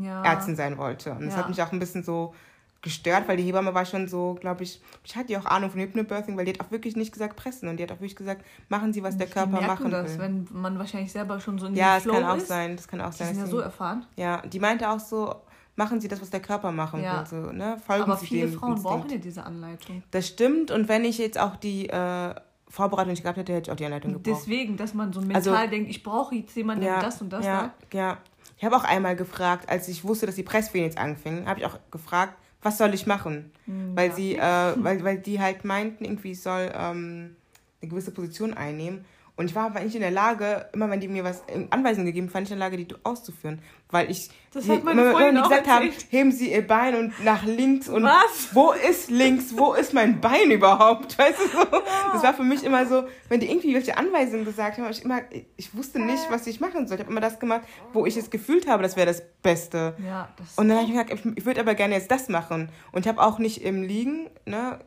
[0.00, 0.22] ja.
[0.22, 1.12] Ärztin sein wollte.
[1.12, 2.34] Und das hat mich auch ein bisschen so
[2.82, 5.80] gestört, weil die Hebamme war schon so, glaube ich, ich hatte ja auch Ahnung von
[5.80, 8.44] Hypnobirthing, weil die hat auch wirklich nicht gesagt pressen und die hat auch wirklich gesagt,
[8.68, 10.20] machen Sie, was der Körper machen das, will.
[10.20, 12.46] wenn man wahrscheinlich selber schon so in Ja, das kann auch ist.
[12.46, 13.28] sein, das kann auch die sein.
[13.30, 14.06] Die sind ja so erfahren.
[14.14, 15.34] Ja, die meinte auch so,
[15.74, 17.18] machen Sie das, was der Körper machen ja.
[17.18, 17.26] will.
[17.26, 17.76] So, ne?
[17.84, 18.96] Folgen Aber Sie viele dem Frauen Instinkt.
[18.96, 20.02] brauchen ja diese Anleitung.
[20.12, 22.34] Das stimmt und wenn ich jetzt auch die äh,
[22.68, 24.42] Vorbereitung nicht gehabt hätte, hätte ich auch die Anleitung gebraucht.
[24.42, 27.30] Deswegen, dass man so mental also, denkt, ich brauche jetzt jemanden, der ja, das und
[27.30, 27.94] das ja, sagt.
[27.94, 28.18] Ja,
[28.56, 31.66] ich habe auch einmal gefragt, als ich wusste, dass die Presswehen jetzt anfingen, habe ich
[31.66, 33.52] auch gefragt, was soll ich machen?
[33.66, 34.14] Mhm, weil ja.
[34.14, 37.36] sie, äh, weil, weil die halt meinten, irgendwie ich soll ähm,
[37.80, 39.04] eine gewisse Position einnehmen.
[39.36, 42.30] Und ich war aber nicht in der Lage, immer wenn die mir was Anweisungen gegeben,
[42.30, 43.60] fand ich in der Lage, die auszuführen.
[43.90, 47.24] Weil ich, das hat meine immer, wenn die gesagt haben, heben Sie Ihr Bein und
[47.24, 48.48] nach links und was?
[48.52, 51.16] wo ist links, wo ist mein Bein überhaupt?
[51.18, 51.58] Weißt du so?
[51.58, 51.82] Ja.
[52.12, 55.20] Das war für mich immer so, wenn die irgendwie welche Anweisungen gesagt haben, ich immer,
[55.56, 56.96] ich wusste nicht, was ich machen soll.
[56.96, 59.94] Ich habe immer das gemacht, wo ich es gefühlt habe, das wäre das Beste.
[60.04, 62.70] Ja, das und dann habe ich gesagt, ich, würde aber gerne jetzt das machen.
[62.90, 64.80] Und ich habe auch nicht im Liegen, ne,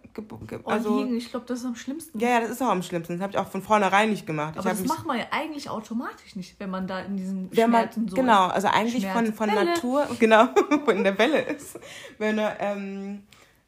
[0.65, 2.19] also, oh, Liegen, ich glaube, das ist am schlimmsten.
[2.19, 3.13] Ja, ja, das ist auch am schlimmsten.
[3.13, 4.57] Das habe ich auch von vornherein nicht gemacht.
[4.57, 8.09] Aber das macht man ja eigentlich automatisch nicht, wenn man da in diesen Schmerzen man,
[8.09, 10.47] so Genau, also eigentlich von, von Natur, genau,
[10.87, 11.79] in der Welle ist.
[12.17, 13.23] Wenn er, ähm,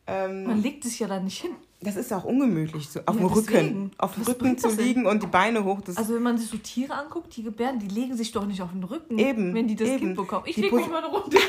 [0.07, 1.51] ähm, man legt sich ja da nicht hin.
[1.83, 3.91] Das ist auch ungemütlich, so auf ja, dem Rücken.
[3.97, 5.79] Auf dem Rücken zu liegen und die Beine hoch.
[5.95, 8.71] Also wenn man sich so Tiere anguckt, die gebären, die legen sich doch nicht auf
[8.71, 9.99] den Rücken, eben, wenn die das eben.
[9.99, 10.43] Kind bekommen.
[10.45, 11.39] Ich lege mich mal runter.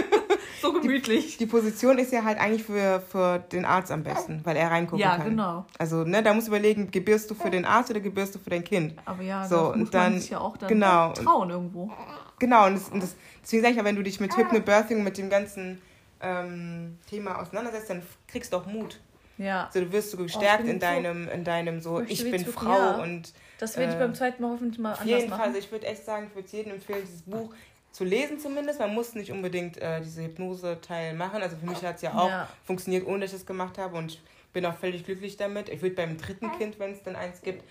[0.62, 1.32] so gemütlich.
[1.32, 4.70] Die, die, Position ist ja halt eigentlich für, für den Arzt am besten, weil er
[4.70, 5.20] reingucken ja, kann.
[5.20, 5.66] Ja, genau.
[5.78, 8.50] Also, ne, da musst du überlegen, gebierst du für den Arzt oder gebierst du für
[8.50, 8.94] dein Kind?
[9.04, 11.12] Aber ja, so, das muss dann, man sich ja auch dann genau.
[11.12, 11.92] trauen irgendwo.
[12.38, 15.18] Genau, und, das, und das, deswegen sage ich ja, wenn du dich mit Hypnobirthing, mit
[15.18, 15.80] dem ganzen
[16.20, 19.00] ähm, Thema auseinandersetzt, dann kriegst du auch Mut.
[19.38, 19.68] Ja.
[19.72, 23.02] So, du wirst so gestärkt oh, in, deinem, in deinem so, ich bin Frau ja.
[23.02, 23.32] und.
[23.58, 25.86] Das werde ich beim zweiten Mal hoffentlich mal auf anders jeden Fall, also ich würde
[25.86, 27.54] echt sagen, ich würde jedem empfehlen, dieses Buch
[27.92, 28.80] zu lesen zumindest.
[28.80, 31.40] Man muss nicht unbedingt äh, diese Hypnose-Teil machen.
[31.40, 32.48] Also für mich hat es ja auch ja.
[32.64, 35.68] funktioniert, ohne dass ich es gemacht habe und ich bin auch völlig glücklich damit.
[35.68, 37.64] Ich würde beim dritten Kind, wenn es dann eins gibt,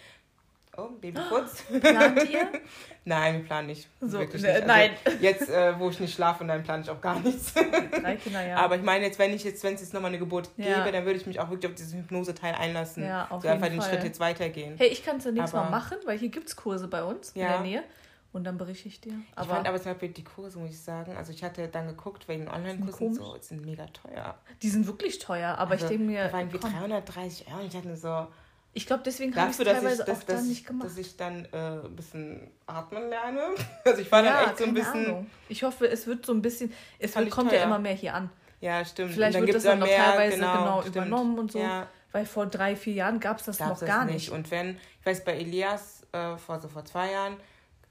[0.75, 1.63] Oh, Babyputz.
[1.81, 2.47] Plant ihr?
[3.05, 3.87] nein, wir planen nicht.
[4.01, 4.51] So, Wirklich nicht.
[4.51, 4.91] Also nein.
[5.21, 7.53] Jetzt, äh, wo ich nicht schlafe, dann plane ich auch gar nichts.
[8.01, 8.57] Drei Kinder, ja.
[8.57, 10.79] Aber ich meine, jetzt, wenn ich jetzt, wenn es jetzt nochmal eine Geburt ja.
[10.79, 13.03] gebe, dann würde ich mich auch wirklich auf diesen Hypnose-Teil einlassen.
[13.03, 13.91] Ja, auf so jeden einfach den Fall.
[13.91, 14.75] Schritt jetzt weitergehen.
[14.77, 17.33] Hey, ich kann es ja nächstes Mal machen, weil hier gibt es Kurse bei uns
[17.35, 17.45] ja.
[17.45, 17.83] in der Nähe.
[18.31, 19.13] Und dann berichte ich dir.
[19.35, 21.87] Aber ich fand aber zum Beispiel die Kurse, muss ich sagen, also ich hatte dann
[21.87, 24.35] geguckt, wegen Online-Kursen so, die sind mega teuer.
[24.63, 26.27] Die sind wirklich teuer, aber also, ich denke mir.
[26.27, 28.27] Die waren wie 330 Euro und ich dachte so,
[28.73, 30.87] ich glaube, deswegen habe ich es teilweise ich, dass, auch dann nicht gemacht.
[30.87, 33.41] Dass ich dann äh, ein bisschen atmen lerne.
[33.85, 35.05] Also ich war ja, dann echt so ein bisschen...
[35.05, 35.29] Ahnung.
[35.49, 36.73] Ich hoffe, es wird so ein bisschen...
[36.99, 38.29] Es wird, kommt ja immer mehr hier an.
[38.61, 39.11] Ja, stimmt.
[39.11, 41.59] Vielleicht wird das dann noch mehr, teilweise genau, genau übernommen und so.
[41.59, 41.87] Ja.
[42.11, 44.13] Weil vor drei, vier Jahren gab es das gab's noch das gar nicht.
[44.15, 44.29] nicht.
[44.31, 47.35] Und wenn, ich weiß, bei Elias äh, vor, so vor zwei Jahren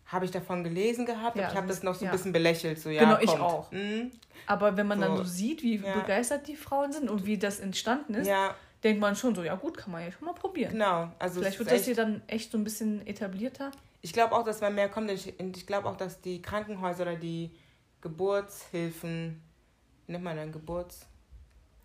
[0.06, 2.10] habe ich davon gelesen gehabt, Ja, ich habe das noch so ja.
[2.10, 2.78] ein bisschen belächelt.
[2.80, 3.40] So, ja, Genau, ich kommt.
[3.40, 3.70] auch.
[3.72, 4.10] Mhm.
[4.46, 5.22] Aber wenn man dann So.
[5.22, 5.94] so sieht, wie Ja.
[5.94, 9.54] begeistert die Frauen sind und wie das entstanden ist, Ja, denkt man schon so, ja
[9.54, 10.72] gut, kann man ja schon mal probieren.
[10.72, 11.10] genau.
[11.18, 13.70] Also Vielleicht wird das hier dann echt so ein bisschen etablierter.
[14.00, 15.10] Ich glaube auch, dass man mehr kommt.
[15.10, 17.50] Ich, ich glaube auch, dass die Krankenhäuser oder die
[18.00, 19.40] Geburtshilfen,
[20.06, 21.06] nennt man dann Geburts...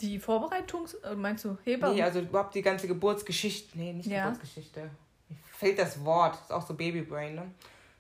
[0.02, 0.94] Die Vorbereitungs...
[0.96, 1.96] äh, Meinst du Hebamme?
[1.96, 3.78] Nee, also überhaupt die ganze Geburtsgeschichte.
[3.78, 4.26] Nee, nicht Ja.
[4.26, 4.82] Geburtsgeschichte.
[5.30, 6.36] Mir fehlt das Wort.
[6.36, 7.52] ist auch so Babybrain, ne?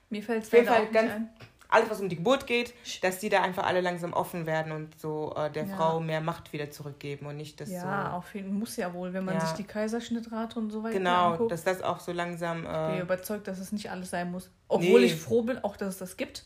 [0.10, 1.30] Mir fällt es leider auch nicht ganz- ein.
[1.70, 4.98] Alles, was um die Geburt geht, dass die da einfach alle langsam offen werden und
[5.00, 5.76] so äh, der Ja.
[5.76, 8.18] Frau mehr Macht wieder zurückgeben und nicht das Ja, so...
[8.18, 8.58] auf jeden Fall.
[8.60, 9.42] Muss ja wohl, wenn man Ja.
[9.42, 11.52] sich die Kaiserschnittrate und so weiter Genau, anguckt.
[11.52, 12.60] dass das auch so langsam...
[12.60, 14.50] Ich bin Äh, überzeugt, dass es nicht alles sein muss.
[14.70, 15.08] Obwohl Nee.
[15.08, 16.46] ich froh bin, auch dass es das gibt.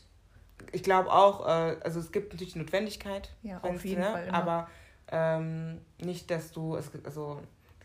[0.72, 3.30] ich glaube auch, äh, also es gibt natürlich die Notwendigkeit.
[3.42, 4.10] Ja, auf jeden ne?
[4.10, 4.34] Fall immer.
[4.38, 4.68] Aber
[5.10, 6.76] ähm, nicht, dass du...
[6.76, 7.40] Es also,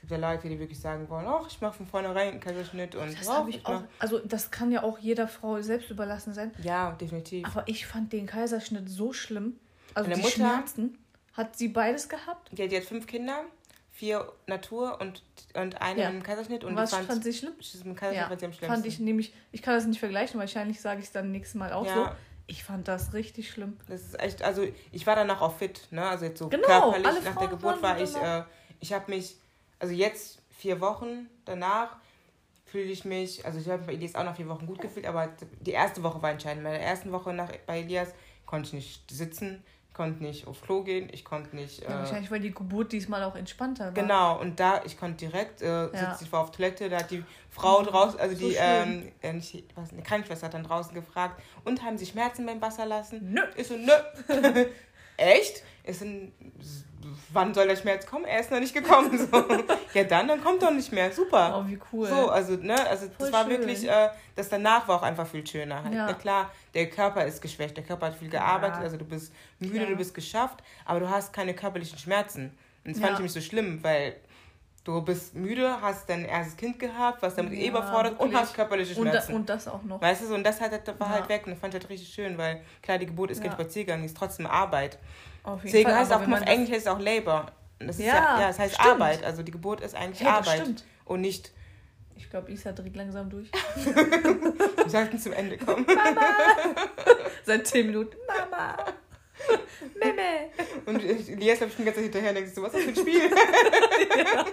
[0.07, 3.19] gibt ja Leute, die wirklich sagen wollen, ach, ich mache von vornherein einen Kaiserschnitt und...
[3.19, 3.83] Das oh, ich auch.
[3.99, 6.51] Also, das kann ja auch jeder Frau selbst überlassen sein.
[6.63, 7.45] Ja, definitiv.
[7.45, 9.59] Aber ich fand den Kaiserschnitt so schlimm.
[9.93, 10.97] Also, Meine die Mutter- Schmerzen.
[11.33, 12.49] Hat sie beides gehabt?
[12.57, 13.43] Ja, die hat fünf Kinder.
[13.91, 15.23] vier Natur und,
[15.55, 16.09] und eine ja.
[16.09, 16.63] im Kaiserschnitt.
[16.63, 17.53] Und Was fand, fand sie schlimm?
[18.13, 18.29] Ja.
[18.67, 21.73] Fand ich nämlich, ich kann das nicht vergleichen, wahrscheinlich sage ich es dann nächstes Mal
[21.73, 21.93] auch ja.
[21.95, 22.09] so.
[22.45, 23.77] Ich fand das richtig schlimm.
[23.89, 26.07] Das ist echt, also ich war danach auch fit, ne?
[26.07, 28.43] Also jetzt so genau, körperlich nach der Geburt war ich, äh,
[28.79, 29.37] ich habe mich,
[29.79, 31.97] also jetzt vier Wochen danach
[32.65, 35.29] fühle ich mich, also ich habe bei Elias auch nach vier Wochen gut gefühlt, aber
[35.61, 36.63] die erste Woche war entscheidend.
[36.63, 38.13] Bei der ersten Woche nach, bei Elias
[38.45, 39.63] konnte ich nicht sitzen,
[39.93, 41.81] konnte nicht aufs Klo gehen, ich konnte nicht.
[41.81, 43.91] Ja, äh, wahrscheinlich, weil die Geburt diesmal auch entspannter war.
[43.93, 46.19] Genau, und da, ich konnte direkt äh, sitzen, ja.
[46.21, 49.63] ich war auf Toilette, da hat die Frau draußen, also so die, ähm, äh, nicht,
[49.75, 53.33] was, eine Krankenschwester hat dann draußen gefragt, und haben Sie Schmerzen beim Wasser lassen?
[53.33, 53.41] Nö.
[53.55, 53.91] Ich so, nö.
[55.17, 55.63] Echt?
[55.83, 56.31] Ist ein,
[57.31, 58.25] wann soll der Schmerz kommen?
[58.25, 59.17] Er ist noch nicht gekommen.
[59.17, 59.45] So.
[59.93, 61.11] ja, dann, dann kommt doch nicht mehr.
[61.11, 61.61] Super.
[61.63, 62.07] Oh, wie cool.
[62.07, 63.51] So, also, ne, also Voll das war schön.
[63.51, 65.83] wirklich, äh, das danach war auch einfach viel schöner.
[65.83, 65.93] Halt.
[65.93, 66.05] Ja.
[66.05, 68.83] Na klar, der Körper ist geschwächt, der Körper hat viel gearbeitet, ja.
[68.83, 69.85] also du bist müde, ja.
[69.85, 72.57] du bist geschafft, aber du hast keine körperlichen Schmerzen.
[72.85, 74.15] Und das fand ich nicht so schlimm, weil
[74.87, 78.33] du bist müde, hast dein erstes Kind gehabt, was damit ja, eh überfordert wirklich.
[78.33, 79.33] und hast körperliche Schmerzen.
[79.33, 80.01] Und, da, und, das auch noch.
[80.01, 82.37] Weißt du, und das halt, war halt weg und das fand ich halt richtig schön,
[82.37, 84.97] weil klar, die Geburt ist kein Spaziergang, ist trotzdem Arbeit.
[85.43, 87.51] Auf jeden Deswegen Fall, heißt auch, auf Englisch heißt es auch Labor.
[87.79, 88.89] Das ja, ja, ja, das heißt stimmt.
[88.89, 89.23] Arbeit.
[89.23, 90.61] Also die Geburt ist eigentlich hey, Arbeit.
[90.61, 90.83] Stimmt.
[91.05, 91.51] Und nicht.
[92.15, 93.51] Ich glaube, Isa dreht langsam durch.
[93.75, 95.85] Wir sollten zum Ende kommen.
[95.85, 96.21] Mama!
[97.45, 98.17] Seit 10 Minuten.
[98.25, 98.75] Mama!
[99.95, 100.49] Meme!
[100.85, 103.29] Und Elias läuft schon Zeit hinterher und denkt so, was ist das für ein Spiel?
[104.17, 104.45] ja.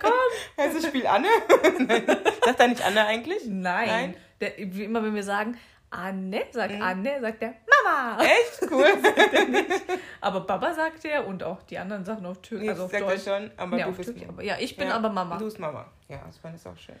[0.00, 0.12] Komm!
[0.56, 1.28] Heißt das Spiel Anne?
[2.44, 3.44] Sagt er nicht Anne eigentlich?
[3.46, 3.88] Nein.
[3.88, 4.16] Nein?
[4.40, 5.58] Der, wie immer, wenn wir sagen,
[5.90, 6.82] Anne, sagt mhm.
[6.82, 8.22] Anne, sagt er Mama.
[8.22, 8.70] Echt?
[8.70, 8.86] Cool.
[10.20, 12.68] aber Baba sagt er und auch die anderen Sachen auf Türkisch.
[12.68, 13.24] Also auf Deutsch.
[13.24, 15.36] schon, aber ja, du bist aber, Ja, ich bin ja, aber Mama.
[15.36, 15.86] Du bist Mama.
[16.08, 16.94] Ja, das fand ich auch schön.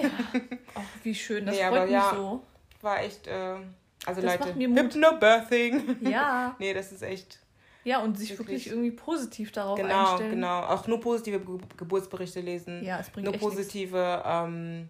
[0.00, 0.10] Ja.
[0.74, 2.42] Ach, wie schön, das nee, freut mich ja, so.
[2.82, 3.56] War echt, äh,
[4.06, 5.96] also das Leute, Hypnobirthing.
[6.02, 6.54] Ja.
[6.58, 7.38] nee, das ist echt...
[7.84, 10.30] Ja, und sich wirklich, wirklich irgendwie positiv darauf genau, einstellen.
[10.30, 10.72] Genau, genau.
[10.72, 11.40] Auch nur positive
[11.76, 12.82] Geburtsberichte lesen.
[12.82, 14.88] Ja, es bringt Nur positive, ähm,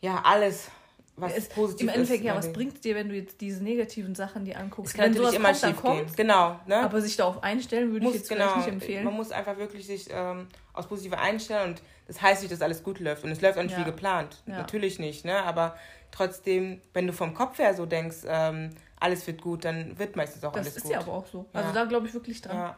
[0.00, 0.72] ja, alles
[1.20, 4.14] was es, positiv Im Endeffekt, ist, ja, was bringt dir, wenn du jetzt diese negativen
[4.14, 4.92] Sachen dir anguckst?
[4.92, 6.16] Es kann wenn natürlich immer kommt, schief gehen.
[6.16, 6.60] Genau.
[6.66, 6.76] Ne?
[6.76, 9.04] Aber sich darauf einstellen, würde muss, ich jetzt genau, nicht empfehlen.
[9.04, 12.82] Man muss einfach wirklich sich ähm, aus Positiver einstellen und das heißt nicht, dass alles
[12.82, 13.24] gut läuft.
[13.24, 13.80] Und es läuft auch nicht ja.
[13.80, 14.42] wie geplant.
[14.46, 14.58] Ja.
[14.58, 15.42] Natürlich nicht, ne?
[15.44, 15.76] Aber
[16.10, 20.44] trotzdem, wenn du vom Kopf her so denkst, ähm, alles wird gut, dann wird meistens
[20.44, 20.84] auch das alles gut.
[20.84, 21.46] Das ist ja aber auch so.
[21.52, 22.56] Also da glaube ich wirklich dran.
[22.56, 22.76] Ja,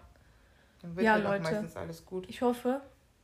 [0.82, 2.28] dann wird ja halt Leute, meistens alles gut.
[2.28, 2.80] Ich hoffe,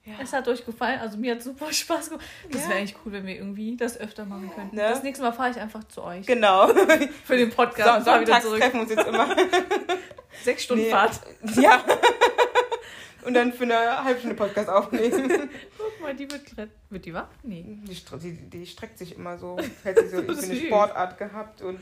[0.07, 0.15] ja.
[0.23, 2.25] Es hat euch gefallen, also mir hat super Spaß gemacht.
[2.51, 2.69] Das ja.
[2.69, 4.77] wäre eigentlich cool, wenn wir irgendwie das öfter machen könnten.
[4.77, 4.83] Ne?
[4.83, 6.25] Das nächste Mal fahre ich einfach zu euch.
[6.27, 6.69] Genau.
[7.25, 8.05] Für den Podcast.
[8.07, 9.37] So, sonntags wieder treffen wir uns jetzt immer.
[10.45, 10.91] Sechs Stunden nee.
[10.91, 11.21] Fahrt.
[11.57, 11.83] Ja.
[13.25, 15.51] Und dann für eine halbe Stunde Podcast aufnehmen.
[15.77, 16.43] Guck mal, die wird
[16.91, 17.27] Wird die wach?
[17.43, 17.65] Nee.
[17.83, 19.57] Die, die, die, streckt sich immer so.
[19.83, 21.81] Hätte sie so ich eine Sportart gehabt und.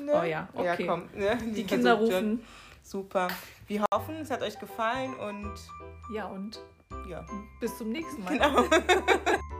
[0.00, 0.12] Ne?
[0.12, 0.64] Oh ja, okay.
[0.64, 1.08] Ja, komm.
[1.14, 1.38] Ne?
[1.44, 2.12] Die, die Kinder rufen.
[2.12, 2.40] Schon.
[2.88, 3.28] Super.
[3.66, 5.52] Wir hoffen, es hat euch gefallen und.
[6.10, 6.58] Ja, und?
[7.06, 7.26] Ja.
[7.60, 8.38] Bis zum nächsten Mal.
[8.38, 8.64] Genau.